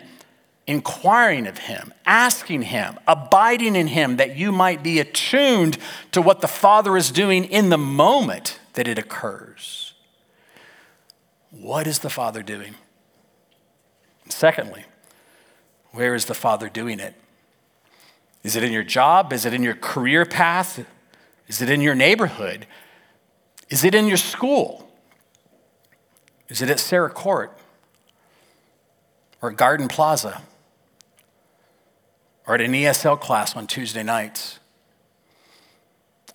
inquiring 0.67 1.47
of 1.47 1.59
Him, 1.59 1.93
asking 2.07 2.63
Him, 2.63 2.99
abiding 3.09 3.75
in 3.75 3.89
Him, 3.89 4.17
that 4.19 4.37
you 4.37 4.53
might 4.53 4.83
be 4.83 5.01
attuned 5.01 5.79
to 6.13 6.23
what 6.23 6.41
the 6.41 6.49
Father 6.49 6.97
is 6.97 7.11
doing 7.11 7.45
in 7.45 7.71
the 7.71 7.79
moment 7.79 8.61
that 8.75 8.87
it 8.87 8.99
occurs? 8.99 9.95
What 11.51 11.87
is 11.87 12.01
the 12.01 12.11
Father 12.11 12.43
doing? 12.43 12.75
Secondly, 14.29 14.85
where 15.91 16.15
is 16.15 16.27
the 16.27 16.35
Father 16.35 16.69
doing 16.69 17.01
it? 17.01 17.15
Is 18.45 18.55
it 18.55 18.63
in 18.63 18.73
your 18.73 18.85
job? 18.85 19.33
Is 19.33 19.45
it 19.45 19.53
in 19.53 19.63
your 19.63 19.75
career 19.75 20.25
path? 20.25 20.87
Is 21.51 21.61
it 21.61 21.69
in 21.69 21.81
your 21.81 21.97
neighborhood? 21.97 22.65
Is 23.71 23.83
it 23.83 23.93
in 23.93 24.07
your 24.07 24.17
school? 24.17 24.89
Is 26.49 26.63
it 26.63 26.71
at 26.71 26.79
Sarah 26.79 27.11
Court? 27.11 27.59
Or 29.43 29.51
Garden 29.51 29.89
Plaza? 29.89 30.43
Or 32.47 32.55
at 32.55 32.61
an 32.61 32.71
ESL 32.71 33.21
class 33.21 33.57
on 33.57 33.67
Tuesday 33.67 34.05
nights? 34.05 34.61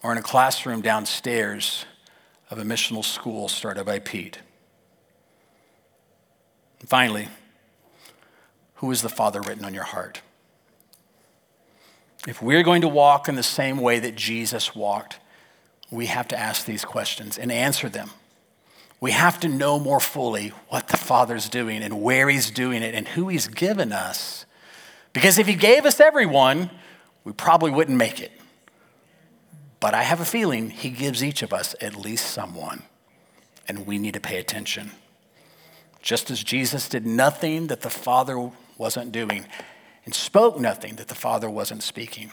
Or 0.03 0.11
in 0.11 0.17
a 0.17 0.21
classroom 0.21 0.81
downstairs 0.81 1.85
of 2.51 2.59
a 2.59 2.63
missional 2.63 3.03
school 3.03 3.47
started 3.47 3.85
by 3.85 3.99
Pete? 3.99 4.39
And 6.81 6.89
finally, 6.89 7.29
who 8.75 8.91
is 8.91 9.01
the 9.01 9.07
Father 9.07 9.39
written 9.39 9.63
on 9.63 9.73
your 9.73 9.85
heart? 9.85 10.21
If 12.27 12.41
we're 12.41 12.63
going 12.63 12.81
to 12.81 12.87
walk 12.87 13.29
in 13.29 13.35
the 13.35 13.43
same 13.43 13.77
way 13.77 13.99
that 13.99 14.15
Jesus 14.15 14.75
walked, 14.75 15.19
we 15.91 16.07
have 16.07 16.27
to 16.29 16.39
ask 16.39 16.65
these 16.65 16.83
questions 16.83 17.37
and 17.37 17.51
answer 17.51 17.87
them. 17.87 18.09
We 18.99 19.11
have 19.11 19.39
to 19.41 19.47
know 19.47 19.79
more 19.79 19.99
fully 19.99 20.49
what 20.69 20.87
the 20.87 20.97
Father's 20.97 21.49
doing 21.49 21.83
and 21.83 22.01
where 22.01 22.27
He's 22.27 22.49
doing 22.49 22.81
it 22.81 22.95
and 22.95 23.07
who 23.09 23.27
He's 23.27 23.47
given 23.47 23.91
us. 23.91 24.45
Because 25.13 25.37
if 25.37 25.45
He 25.45 25.53
gave 25.53 25.85
us 25.85 25.99
everyone, 25.99 26.71
we 27.23 27.31
probably 27.31 27.71
wouldn't 27.71 27.97
make 27.97 28.19
it. 28.19 28.31
But 29.79 29.93
I 29.93 30.01
have 30.01 30.19
a 30.19 30.25
feeling 30.25 30.71
He 30.71 30.89
gives 30.89 31.23
each 31.23 31.43
of 31.43 31.53
us 31.53 31.75
at 31.79 31.95
least 31.95 32.31
someone, 32.31 32.83
and 33.67 33.85
we 33.85 33.99
need 33.99 34.15
to 34.15 34.19
pay 34.19 34.37
attention. 34.37 34.91
Just 36.01 36.31
as 36.31 36.43
Jesus 36.43 36.89
did 36.89 37.05
nothing 37.05 37.67
that 37.67 37.81
the 37.81 37.89
Father 37.89 38.51
wasn't 38.77 39.11
doing 39.11 39.45
and 40.05 40.13
spoke 40.13 40.59
nothing 40.59 40.95
that 40.95 41.07
the 41.07 41.15
Father 41.15 41.49
wasn't 41.49 41.83
speaking, 41.83 42.31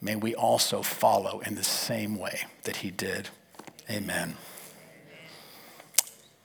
may 0.00 0.16
we 0.16 0.34
also 0.34 0.82
follow 0.82 1.40
in 1.40 1.54
the 1.54 1.64
same 1.64 2.18
way 2.18 2.40
that 2.64 2.76
He 2.76 2.90
did. 2.90 3.28
Amen. 3.88 4.36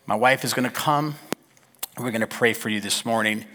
My 0.05 0.15
wife 0.15 0.43
is 0.43 0.53
going 0.53 0.69
to 0.69 0.75
come, 0.75 1.15
we're 1.97 2.11
going 2.11 2.21
to 2.21 2.27
pray 2.27 2.53
for 2.53 2.69
you 2.69 2.79
this 2.79 3.05
morning 3.05 3.45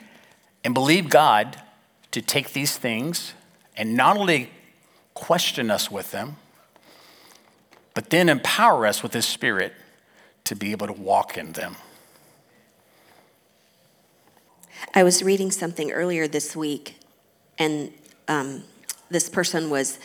and 0.65 0.75
believe 0.75 1.09
God 1.09 1.63
to 2.11 2.21
take 2.21 2.53
these 2.53 2.77
things 2.77 3.35
and 3.77 3.95
not 3.95 4.17
only 4.17 4.51
question 5.15 5.71
us 5.71 5.91
with 5.91 6.11
them, 6.11 6.37
but 7.95 8.11
then 8.11 8.29
empower 8.29 8.87
us 8.87 9.03
with 9.03 9.13
His 9.13 9.27
Spirit 9.27 9.73
to 10.45 10.55
be 10.55 10.73
able 10.73 10.87
to 10.87 10.93
walk 10.93 11.39
in 11.39 11.53
them. 11.53 11.77
I 14.95 15.03
was 15.03 15.23
reading 15.23 15.51
something 15.51 15.93
earlier 15.93 16.27
this 16.27 16.57
week, 16.57 16.97
and 17.59 17.93
um, 18.29 18.65
this 19.11 19.29
person 19.29 19.71
was 19.71 19.99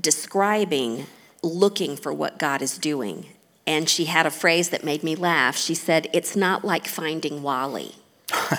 describing 0.00 1.06
looking 1.42 1.96
for 1.96 2.12
what 2.12 2.38
God 2.38 2.62
is 2.62 2.78
doing. 2.78 3.26
And 3.66 3.88
she 3.88 4.06
had 4.06 4.26
a 4.26 4.30
phrase 4.30 4.70
that 4.70 4.84
made 4.84 5.02
me 5.02 5.14
laugh. 5.14 5.56
She 5.56 5.74
said, 5.74 6.08
It's 6.12 6.36
not 6.36 6.64
like 6.64 6.86
finding 6.86 7.42
Wally. 7.42 7.94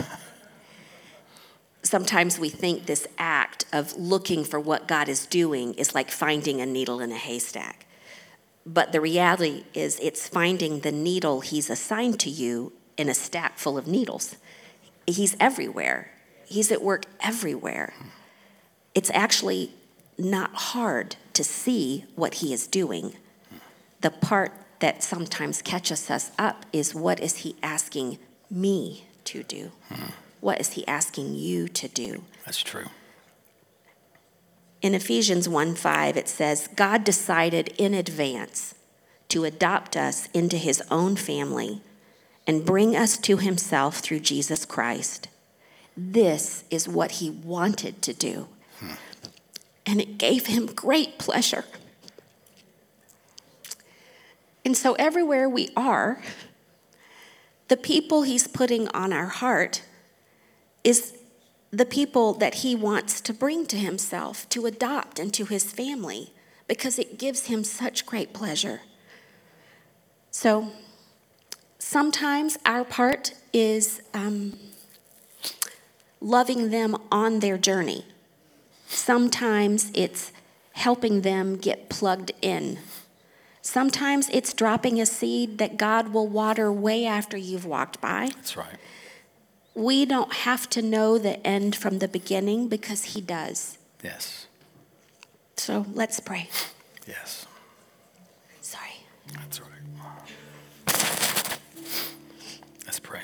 Sometimes 1.83 2.39
we 2.39 2.49
think 2.49 2.85
this 2.85 3.07
act 3.17 3.65
of 3.73 3.97
looking 3.97 4.43
for 4.43 4.59
what 4.59 4.87
God 4.87 5.09
is 5.09 5.25
doing 5.25 5.73
is 5.73 5.95
like 5.95 6.11
finding 6.11 6.61
a 6.61 6.65
needle 6.65 6.99
in 6.99 7.11
a 7.11 7.17
haystack. 7.17 7.85
But 8.65 8.91
the 8.91 9.01
reality 9.01 9.63
is, 9.73 9.99
it's 9.99 10.27
finding 10.27 10.81
the 10.81 10.91
needle 10.91 11.41
He's 11.41 11.69
assigned 11.69 12.19
to 12.21 12.29
you 12.29 12.73
in 12.97 13.09
a 13.09 13.13
stack 13.13 13.57
full 13.57 13.77
of 13.77 13.87
needles. 13.87 14.35
He's 15.11 15.35
everywhere, 15.39 16.11
He's 16.45 16.71
at 16.71 16.81
work 16.81 17.05
everywhere. 17.21 17.93
It's 18.93 19.09
actually 19.13 19.71
not 20.17 20.53
hard 20.53 21.15
to 21.33 21.43
see 21.43 22.05
what 22.15 22.35
He 22.35 22.53
is 22.53 22.67
doing. 22.67 23.13
The 24.01 24.11
part 24.11 24.51
that 24.79 25.03
sometimes 25.03 25.61
catches 25.61 26.09
us 26.09 26.31
up 26.37 26.65
is 26.73 26.93
what 26.93 27.19
is 27.19 27.37
He 27.37 27.55
asking 27.63 28.19
me 28.49 29.05
to 29.25 29.43
do? 29.43 29.71
What 30.41 30.59
is 30.59 30.73
He 30.73 30.85
asking 30.87 31.35
you 31.35 31.67
to 31.69 31.87
do? 31.87 32.23
That's 32.45 32.61
true. 32.61 32.87
In 34.81 34.95
Ephesians 34.95 35.47
1 35.47 35.75
5, 35.75 36.17
it 36.17 36.27
says, 36.27 36.67
God 36.75 37.03
decided 37.03 37.69
in 37.77 37.93
advance 37.93 38.73
to 39.29 39.45
adopt 39.45 39.95
us 39.95 40.27
into 40.33 40.57
his 40.57 40.83
own 40.91 41.15
family 41.15 41.81
and 42.47 42.65
bring 42.65 42.95
us 42.95 43.17
to 43.17 43.37
himself 43.37 43.99
through 43.99 44.19
Jesus 44.19 44.65
Christ. 44.65 45.27
This 45.95 46.63
is 46.69 46.87
what 46.87 47.11
he 47.13 47.29
wanted 47.29 48.01
to 48.03 48.13
do. 48.13 48.47
And 49.85 49.99
it 49.99 50.17
gave 50.17 50.47
him 50.47 50.67
great 50.67 51.17
pleasure. 51.17 51.65
And 54.63 54.77
so, 54.77 54.93
everywhere 54.93 55.49
we 55.49 55.69
are, 55.75 56.21
the 57.67 57.77
people 57.77 58.23
he's 58.23 58.47
putting 58.47 58.87
on 58.89 59.11
our 59.11 59.27
heart 59.27 59.83
is 60.83 61.17
the 61.71 61.85
people 61.85 62.33
that 62.33 62.55
he 62.55 62.75
wants 62.75 63.21
to 63.21 63.33
bring 63.33 63.65
to 63.67 63.77
himself, 63.77 64.47
to 64.49 64.65
adopt 64.65 65.19
into 65.19 65.45
his 65.45 65.71
family, 65.71 66.33
because 66.67 66.99
it 66.99 67.17
gives 67.17 67.45
him 67.45 67.63
such 67.63 68.05
great 68.05 68.33
pleasure. 68.33 68.81
So 70.29 70.71
sometimes 71.91 72.57
our 72.65 72.85
part 72.85 73.33
is 73.51 74.01
um, 74.13 74.57
loving 76.21 76.69
them 76.69 76.95
on 77.11 77.39
their 77.39 77.57
journey, 77.57 78.05
sometimes 78.87 79.91
it's 79.93 80.31
helping 80.71 81.19
them 81.19 81.57
get 81.57 81.89
plugged 81.89 82.31
in. 82.41 82.79
Sometimes 83.61 84.29
it's 84.31 84.53
dropping 84.53 85.01
a 85.01 85.05
seed 85.05 85.57
that 85.57 85.75
God 85.75 86.13
will 86.13 86.27
water 86.27 86.71
way 86.71 87.05
after 87.05 87.35
you've 87.35 87.65
walked 87.65 87.99
by. 87.99 88.29
That's 88.35 88.55
right. 88.55 88.77
We 89.75 90.05
don't 90.05 90.31
have 90.47 90.69
to 90.69 90.81
know 90.81 91.17
the 91.17 91.45
end 91.45 91.75
from 91.75 91.99
the 91.99 92.07
beginning 92.07 92.69
because 92.69 93.03
He 93.15 93.21
does. 93.21 93.77
Yes. 94.01 94.47
So 95.57 95.85
let's 95.93 96.21
pray. 96.21 96.47
Yes. 97.05 97.45
Sorry. 98.61 99.03
That's 99.33 99.59
right. 99.59 99.71
Let's 102.91 102.99
pray. 102.99 103.21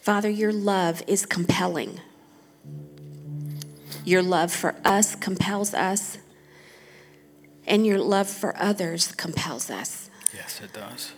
Father, 0.00 0.30
your 0.30 0.50
love 0.50 1.02
is 1.06 1.26
compelling. 1.26 2.00
Your 4.06 4.22
love 4.22 4.50
for 4.50 4.74
us 4.82 5.14
compels 5.14 5.74
us, 5.74 6.16
and 7.66 7.86
your 7.86 7.98
love 7.98 8.26
for 8.26 8.56
others 8.56 9.12
compels 9.12 9.68
us. 9.68 10.08
Yes, 10.32 10.62
it 10.64 10.72
does. 10.72 11.12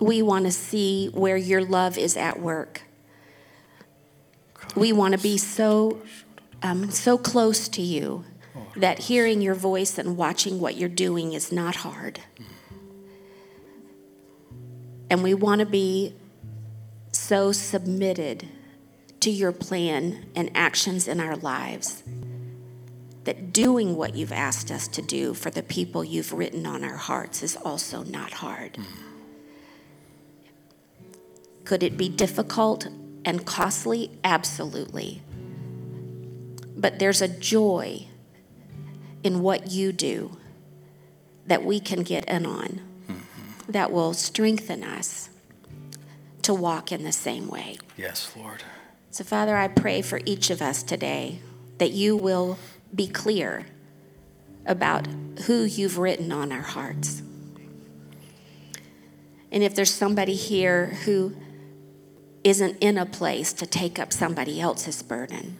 We 0.00 0.22
want 0.22 0.46
to 0.46 0.50
see 0.50 1.08
where 1.08 1.36
your 1.36 1.62
love 1.62 1.98
is 1.98 2.16
at 2.16 2.40
work. 2.40 2.84
We 4.74 4.94
want 4.94 5.12
to 5.12 5.18
be 5.18 5.36
so, 5.36 6.00
um, 6.62 6.90
so 6.90 7.18
close 7.18 7.68
to 7.68 7.82
you 7.82 8.24
that 8.76 9.00
hearing 9.00 9.40
your 9.40 9.54
voice 9.54 9.98
and 9.98 10.16
watching 10.16 10.60
what 10.60 10.76
you're 10.76 10.88
doing 10.88 11.32
is 11.32 11.50
not 11.52 11.76
hard. 11.76 12.20
And 15.10 15.22
we 15.22 15.34
want 15.34 15.60
to 15.60 15.66
be 15.66 16.14
so 17.12 17.52
submitted 17.52 18.48
to 19.20 19.30
your 19.30 19.52
plan 19.52 20.26
and 20.34 20.50
actions 20.54 21.08
in 21.08 21.20
our 21.20 21.36
lives 21.36 22.02
that 23.24 23.52
doing 23.52 23.96
what 23.96 24.14
you've 24.14 24.32
asked 24.32 24.70
us 24.70 24.88
to 24.88 25.02
do 25.02 25.34
for 25.34 25.50
the 25.50 25.62
people 25.62 26.04
you've 26.04 26.32
written 26.32 26.66
on 26.66 26.84
our 26.84 26.96
hearts 26.96 27.42
is 27.42 27.56
also 27.56 28.02
not 28.04 28.32
hard. 28.32 28.78
Could 31.64 31.82
it 31.82 31.98
be 31.98 32.08
difficult 32.08 32.88
and 33.24 33.44
costly? 33.44 34.10
Absolutely. 34.24 35.20
But 36.74 36.98
there's 36.98 37.20
a 37.20 37.28
joy 37.28 38.06
in 39.22 39.40
what 39.40 39.70
you 39.70 39.92
do 39.92 40.36
that 41.46 41.64
we 41.64 41.80
can 41.80 42.02
get 42.02 42.24
in 42.28 42.46
on 42.46 42.80
mm-hmm. 43.08 43.72
that 43.72 43.90
will 43.90 44.14
strengthen 44.14 44.84
us 44.84 45.30
to 46.42 46.54
walk 46.54 46.92
in 46.92 47.04
the 47.04 47.12
same 47.12 47.48
way. 47.48 47.76
Yes, 47.96 48.32
Lord. 48.36 48.62
So, 49.10 49.24
Father, 49.24 49.56
I 49.56 49.68
pray 49.68 50.02
for 50.02 50.20
each 50.24 50.50
of 50.50 50.62
us 50.62 50.82
today 50.82 51.40
that 51.78 51.90
you 51.90 52.16
will 52.16 52.58
be 52.94 53.06
clear 53.06 53.66
about 54.66 55.06
who 55.46 55.62
you've 55.62 55.98
written 55.98 56.30
on 56.30 56.52
our 56.52 56.62
hearts. 56.62 57.22
And 59.50 59.62
if 59.62 59.74
there's 59.74 59.92
somebody 59.92 60.34
here 60.34 60.86
who 61.04 61.34
isn't 62.44 62.76
in 62.80 62.98
a 62.98 63.06
place 63.06 63.52
to 63.54 63.66
take 63.66 63.98
up 63.98 64.12
somebody 64.12 64.60
else's 64.60 65.02
burden, 65.02 65.58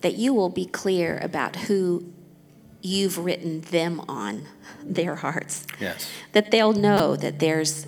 that 0.00 0.14
you 0.14 0.32
will 0.32 0.48
be 0.48 0.64
clear 0.64 1.18
about 1.22 1.56
who 1.56 2.12
you've 2.80 3.18
written 3.18 3.60
them 3.62 4.00
on 4.08 4.46
their 4.82 5.16
hearts. 5.16 5.66
Yes. 5.80 6.08
That 6.32 6.50
they'll 6.50 6.72
know 6.72 7.16
that 7.16 7.38
there's 7.38 7.86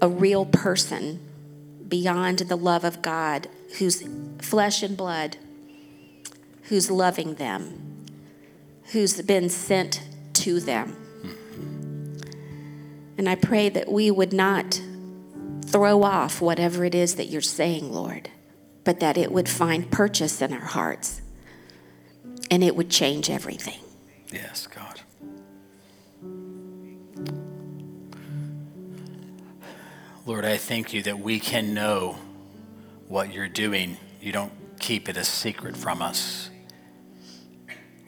a 0.00 0.08
real 0.08 0.44
person 0.44 1.20
beyond 1.88 2.40
the 2.40 2.56
love 2.56 2.84
of 2.84 3.02
God 3.02 3.48
who's 3.78 4.06
flesh 4.40 4.82
and 4.82 4.96
blood, 4.96 5.36
who's 6.64 6.90
loving 6.90 7.34
them, 7.34 8.04
who's 8.92 9.20
been 9.22 9.48
sent 9.48 10.02
to 10.34 10.60
them. 10.60 10.96
Mm-hmm. 11.22 12.16
And 13.18 13.28
I 13.28 13.34
pray 13.34 13.68
that 13.68 13.90
we 13.90 14.10
would 14.10 14.32
not 14.32 14.80
throw 15.64 16.02
off 16.02 16.40
whatever 16.40 16.84
it 16.84 16.94
is 16.94 17.16
that 17.16 17.26
you're 17.26 17.40
saying, 17.40 17.92
Lord, 17.92 18.30
but 18.84 19.00
that 19.00 19.16
it 19.16 19.32
would 19.32 19.48
find 19.48 19.90
purchase 19.90 20.40
in 20.40 20.52
our 20.52 20.60
hearts 20.60 21.20
and 22.50 22.62
it 22.62 22.76
would 22.76 22.90
change 22.90 23.28
everything. 23.30 23.80
Yes, 24.32 24.66
God. 24.66 25.00
Lord, 30.24 30.44
I 30.44 30.56
thank 30.56 30.92
you 30.92 31.02
that 31.02 31.20
we 31.20 31.38
can 31.38 31.72
know 31.72 32.18
what 33.06 33.32
you're 33.32 33.48
doing. 33.48 33.96
You 34.20 34.32
don't 34.32 34.52
keep 34.80 35.08
it 35.08 35.16
a 35.16 35.24
secret 35.24 35.76
from 35.76 36.02
us. 36.02 36.50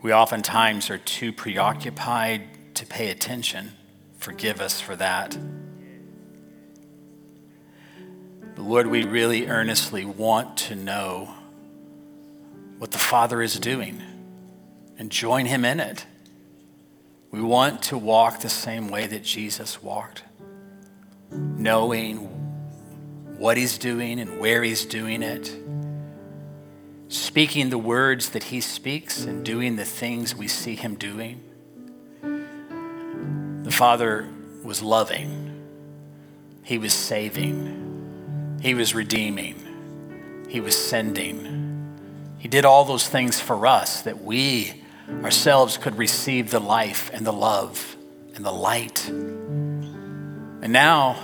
We 0.02 0.12
oftentimes 0.12 0.90
are 0.90 0.98
too 0.98 1.32
preoccupied 1.32 2.74
to 2.74 2.86
pay 2.86 3.10
attention. 3.10 3.72
Forgive 4.18 4.60
us 4.60 4.80
for 4.80 4.96
that. 4.96 5.38
But 8.56 8.62
Lord, 8.62 8.88
we 8.88 9.04
really 9.04 9.46
earnestly 9.46 10.04
want 10.04 10.56
to 10.56 10.74
know 10.74 11.34
what 12.78 12.90
the 12.90 12.98
Father 12.98 13.40
is 13.40 13.58
doing 13.60 14.02
and 14.98 15.10
join 15.10 15.46
Him 15.46 15.64
in 15.64 15.80
it. 15.80 16.04
We 17.30 17.40
want 17.40 17.82
to 17.84 17.96
walk 17.96 18.40
the 18.40 18.48
same 18.48 18.88
way 18.88 19.06
that 19.06 19.22
Jesus 19.22 19.82
walked, 19.82 20.24
knowing 21.30 22.16
what 23.38 23.56
He's 23.56 23.78
doing 23.78 24.18
and 24.18 24.40
where 24.40 24.62
He's 24.62 24.84
doing 24.84 25.22
it, 25.22 25.54
speaking 27.08 27.70
the 27.70 27.78
words 27.78 28.30
that 28.30 28.44
He 28.44 28.60
speaks 28.60 29.24
and 29.24 29.44
doing 29.44 29.76
the 29.76 29.84
things 29.84 30.34
we 30.34 30.48
see 30.48 30.74
Him 30.74 30.96
doing. 30.96 31.42
The 33.62 33.70
Father 33.70 34.28
was 34.64 34.82
loving, 34.82 35.64
He 36.64 36.78
was 36.78 36.92
saving, 36.92 38.58
He 38.60 38.74
was 38.74 38.94
redeeming, 38.94 40.46
He 40.48 40.60
was 40.60 40.76
sending. 40.76 41.66
He 42.38 42.48
did 42.48 42.64
all 42.64 42.84
those 42.84 43.08
things 43.08 43.40
for 43.40 43.66
us 43.66 44.02
that 44.02 44.22
we 44.22 44.84
ourselves 45.22 45.76
could 45.76 45.96
receive 45.96 46.50
the 46.50 46.60
life 46.60 47.10
and 47.12 47.26
the 47.26 47.32
love 47.32 47.96
and 48.34 48.44
the 48.44 48.52
light. 48.52 49.08
And 49.08 50.72
now, 50.72 51.16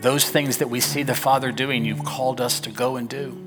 those 0.00 0.28
things 0.28 0.58
that 0.58 0.68
we 0.68 0.80
see 0.80 1.02
the 1.02 1.14
Father 1.14 1.52
doing, 1.52 1.84
you've 1.84 2.04
called 2.04 2.40
us 2.40 2.60
to 2.60 2.70
go 2.70 2.96
and 2.96 3.08
do. 3.08 3.38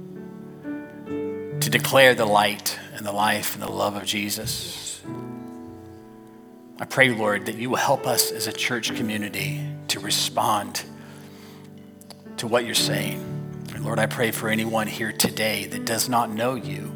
To 1.60 1.70
declare 1.70 2.16
the 2.16 2.26
light 2.26 2.80
and 2.94 3.06
the 3.06 3.12
life 3.12 3.54
and 3.54 3.64
the 3.64 3.72
love 3.72 3.96
of 3.96 4.06
Jesus. 4.06 5.02
I 6.80 6.86
pray, 6.86 7.10
Lord, 7.10 7.46
that 7.46 7.56
you 7.56 7.70
will 7.70 7.78
help 7.78 8.06
us 8.06 8.32
as 8.32 8.48
a 8.48 8.54
church 8.54 8.96
community 8.96 9.62
to 9.90 10.00
respond 10.00 10.84
to 12.38 12.48
what 12.48 12.66
you're 12.66 12.76
saying. 12.76 13.20
And 13.74 13.86
Lord, 13.86 14.00
I 14.00 14.08
pray 14.08 14.32
for 14.32 14.50
anyone 14.50 14.88
here 14.88 15.12
today 15.12 15.66
that 15.66 15.86
does 15.86 16.10
not 16.10 16.30
know 16.30 16.56
you, 16.56 16.94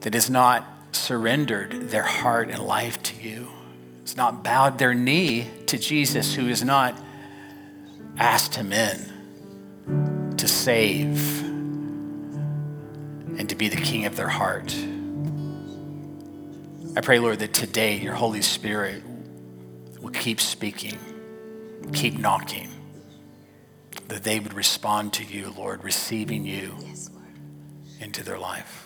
that 0.00 0.14
is 0.14 0.28
not 0.28 0.75
surrendered 0.96 1.90
their 1.90 2.02
heart 2.02 2.50
and 2.50 2.62
life 2.62 3.02
to 3.04 3.16
you, 3.20 3.48
has 4.02 4.16
not 4.16 4.42
bowed 4.42 4.78
their 4.78 4.94
knee 4.94 5.48
to 5.66 5.78
Jesus, 5.78 6.34
who 6.34 6.46
has 6.48 6.64
not 6.64 6.98
asked 8.18 8.54
him 8.54 8.72
in 8.72 10.34
to 10.36 10.48
save 10.48 11.42
and 13.38 13.48
to 13.48 13.54
be 13.54 13.68
the 13.68 13.76
king 13.76 14.06
of 14.06 14.16
their 14.16 14.28
heart. 14.28 14.74
I 16.96 17.00
pray, 17.02 17.18
Lord, 17.18 17.40
that 17.40 17.52
today 17.52 17.98
your 17.98 18.14
Holy 18.14 18.40
Spirit 18.42 19.02
will 20.00 20.10
keep 20.10 20.40
speaking, 20.40 20.98
keep 21.92 22.18
knocking, 22.18 22.70
that 24.08 24.24
they 24.24 24.40
would 24.40 24.54
respond 24.54 25.12
to 25.14 25.24
you, 25.24 25.52
Lord, 25.56 25.84
receiving 25.84 26.44
you 26.44 26.74
into 28.00 28.22
their 28.22 28.38
life. 28.38 28.85